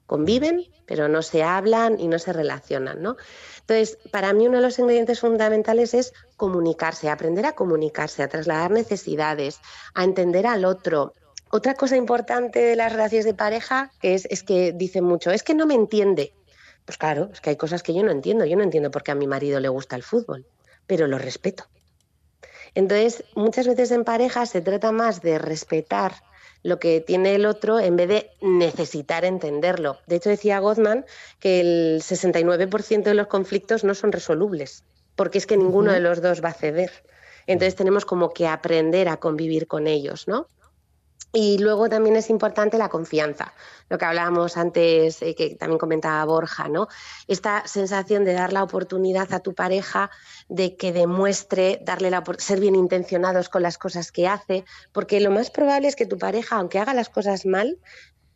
Conviven, 0.07 0.65
pero 0.87 1.09
no 1.09 1.23
se 1.23 1.43
hablan 1.43 1.99
y 1.99 2.07
no 2.07 2.19
se 2.19 2.33
relacionan, 2.33 3.03
¿no? 3.03 3.17
Entonces, 3.61 3.99
para 4.13 4.33
mí 4.33 4.47
uno 4.47 4.59
de 4.59 4.63
los 4.63 4.79
ingredientes 4.79 5.21
fundamentales 5.21 5.95
es 5.95 6.13
comunicarse, 6.37 7.11
aprender 7.11 7.45
a 7.47 7.55
comunicarse, 7.55 8.23
a 8.23 8.29
trasladar 8.29 8.71
necesidades, 8.71 9.61
a 9.95 10.05
entender 10.05 10.47
al 10.47 10.65
otro. 10.65 11.13
Otra 11.51 11.75
cosa 11.75 11.97
importante 11.97 12.61
de 12.61 12.77
las 12.77 12.93
relaciones 12.93 13.25
de 13.25 13.35
pareja 13.35 13.91
que 14.01 14.15
es, 14.15 14.27
es 14.31 14.43
que 14.43 14.73
dicen 14.73 15.05
mucho, 15.05 15.31
es 15.31 15.43
que 15.43 15.55
no 15.55 15.67
me 15.67 15.75
entiende. 15.75 16.33
Pues 16.85 16.99
claro, 16.99 17.31
es 17.33 17.41
que 17.41 17.51
hay 17.51 17.57
cosas 17.57 17.83
que 17.83 17.93
yo 17.93 18.05
no 18.05 18.13
entiendo. 18.13 18.45
Yo 18.45 18.57
no 18.57 18.63
entiendo 18.63 18.93
por 18.93 19.03
qué 19.03 19.11
a 19.11 19.17
mi 19.17 19.27
marido 19.27 19.59
le 19.59 19.69
gusta 19.69 19.97
el 19.97 20.05
fútbol, 20.05 20.47
pero 20.87 21.09
lo 21.09 21.19
respeto. 21.19 21.65
Entonces, 22.75 23.25
muchas 23.35 23.67
veces 23.67 23.91
en 23.91 24.05
pareja 24.05 24.47
se 24.47 24.61
trata 24.61 24.93
más 24.93 25.21
de 25.23 25.39
respetar 25.39 26.15
lo 26.67 26.81
que 26.81 27.01
tiene 27.01 27.37
el 27.37 27.47
otro 27.47 27.79
en 27.79 27.95
vez 27.95 28.09
de 28.09 28.31
necesitar 28.41 29.25
entenderlo. 29.25 29.99
De 30.09 30.17
hecho, 30.17 30.31
decía 30.31 30.59
Gottman 30.59 31.07
que 31.39 31.61
el 31.61 32.03
69% 32.03 33.05
de 33.05 33.15
los 33.15 33.29
conflictos 33.29 33.85
no 33.85 33.95
son 33.95 34.11
resolubles, 34.11 34.83
porque 35.15 35.39
es 35.39 35.47
que 35.47 35.57
ninguno 35.57 35.93
de 35.93 36.01
los 36.01 36.21
dos 36.21 36.43
va 36.43 36.49
a 36.49 36.55
ceder. 36.55 36.91
Entonces 37.47 37.77
tenemos 37.77 38.05
como 38.05 38.33
que 38.33 38.49
aprender 38.49 39.09
a 39.09 39.19
convivir 39.19 39.69
con 39.69 39.87
ellos, 39.87 40.27
¿no? 40.27 40.49
Y 41.33 41.59
luego 41.59 41.91
también 41.91 42.17
es 42.17 42.31
importante 42.31 42.79
la 42.79 42.89
confianza, 42.89 43.53
lo 43.91 43.99
que 43.99 44.07
hablábamos 44.07 44.57
antes, 44.57 45.21
eh, 45.21 45.35
que 45.35 45.55
también 45.57 45.79
comentaba 45.79 46.25
Borja, 46.25 46.69
¿no? 46.69 46.89
Esta 47.29 47.67
sensación 47.67 48.25
de 48.25 48.33
dar 48.33 48.55
la 48.55 48.63
oportunidad 48.63 49.31
a 49.35 49.41
tu 49.41 49.53
pareja 49.53 50.11
de 50.49 50.77
que 50.77 50.95
demuestre, 50.95 51.81
darle 51.85 52.11
la, 52.11 52.25
ser 52.39 52.59
bien 52.61 52.75
intencionados 52.75 53.51
con 53.51 53.63
las 53.63 53.77
cosas 53.77 54.13
que 54.13 54.27
hace, 54.27 54.65
porque 54.93 55.21
lo 55.21 55.31
más 55.31 55.51
probable 55.51 55.89
es 55.89 55.97
que 55.97 56.07
tu 56.07 56.17
pareja, 56.17 56.57
aunque 56.57 56.79
haga 56.79 56.95
las 56.95 57.11
cosas 57.11 57.45
mal, 57.45 57.79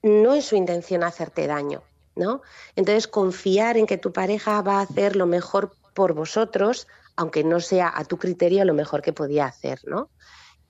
no 0.02 0.34
es 0.34 0.44
su 0.44 0.56
intención 0.56 1.02
hacerte 1.02 1.46
daño, 1.46 1.82
¿no? 2.16 2.42
Entonces 2.76 3.08
confiar 3.08 3.78
en 3.78 3.86
que 3.86 3.96
tu 3.96 4.12
pareja 4.12 4.60
va 4.60 4.78
a 4.78 4.82
hacer 4.82 5.16
lo 5.16 5.26
mejor 5.26 5.72
por 5.94 6.12
vosotros, 6.12 6.86
aunque 7.16 7.44
no 7.44 7.60
sea 7.60 7.90
a 7.94 8.04
tu 8.04 8.18
criterio 8.18 8.64
lo 8.64 8.74
mejor 8.74 9.00
que 9.00 9.12
podía 9.12 9.46
hacer, 9.46 9.80
¿no? 9.84 10.10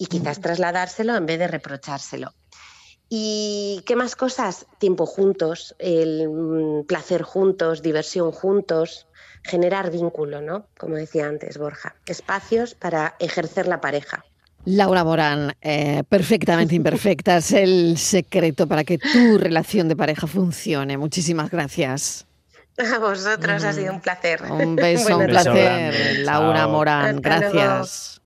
Y 0.00 0.06
quizás 0.06 0.40
trasladárselo 0.40 1.14
en 1.14 1.26
vez 1.26 1.38
de 1.38 1.46
reprochárselo. 1.46 2.32
¿Y 3.10 3.82
qué 3.84 3.96
más 3.96 4.16
cosas? 4.16 4.66
Tiempo 4.78 5.04
juntos, 5.04 5.74
el 5.78 6.26
mm, 6.26 6.86
placer 6.86 7.20
juntos, 7.20 7.82
diversión 7.82 8.32
juntos, 8.32 9.06
generar 9.42 9.90
vínculo, 9.90 10.40
¿no? 10.40 10.64
Como 10.78 10.96
decía 10.96 11.26
antes 11.26 11.58
Borja, 11.58 11.96
espacios 12.06 12.74
para 12.74 13.14
ejercer 13.18 13.68
la 13.68 13.82
pareja. 13.82 14.24
Laura 14.64 15.04
Morán, 15.04 15.52
eh, 15.60 16.02
perfectamente 16.08 16.74
imperfecta, 16.74 17.36
es 17.36 17.52
el 17.52 17.98
secreto 17.98 18.66
para 18.66 18.84
que 18.84 18.96
tu 18.96 19.36
relación 19.36 19.88
de 19.88 19.96
pareja 19.96 20.26
funcione. 20.26 20.96
Muchísimas 20.96 21.50
gracias. 21.50 22.26
A 22.78 22.98
vosotros 22.98 23.64
ha 23.64 23.72
sido 23.74 23.92
un 23.92 24.00
placer. 24.00 24.40
Un 24.50 24.76
beso, 24.76 25.18
un 25.18 25.26
Beso 25.26 25.42
placer, 25.42 26.20
Laura 26.20 26.60
chao. 26.60 26.70
Morán, 26.70 27.16
Hasta 27.16 27.38
luego. 27.38 27.52
gracias. 27.52 28.16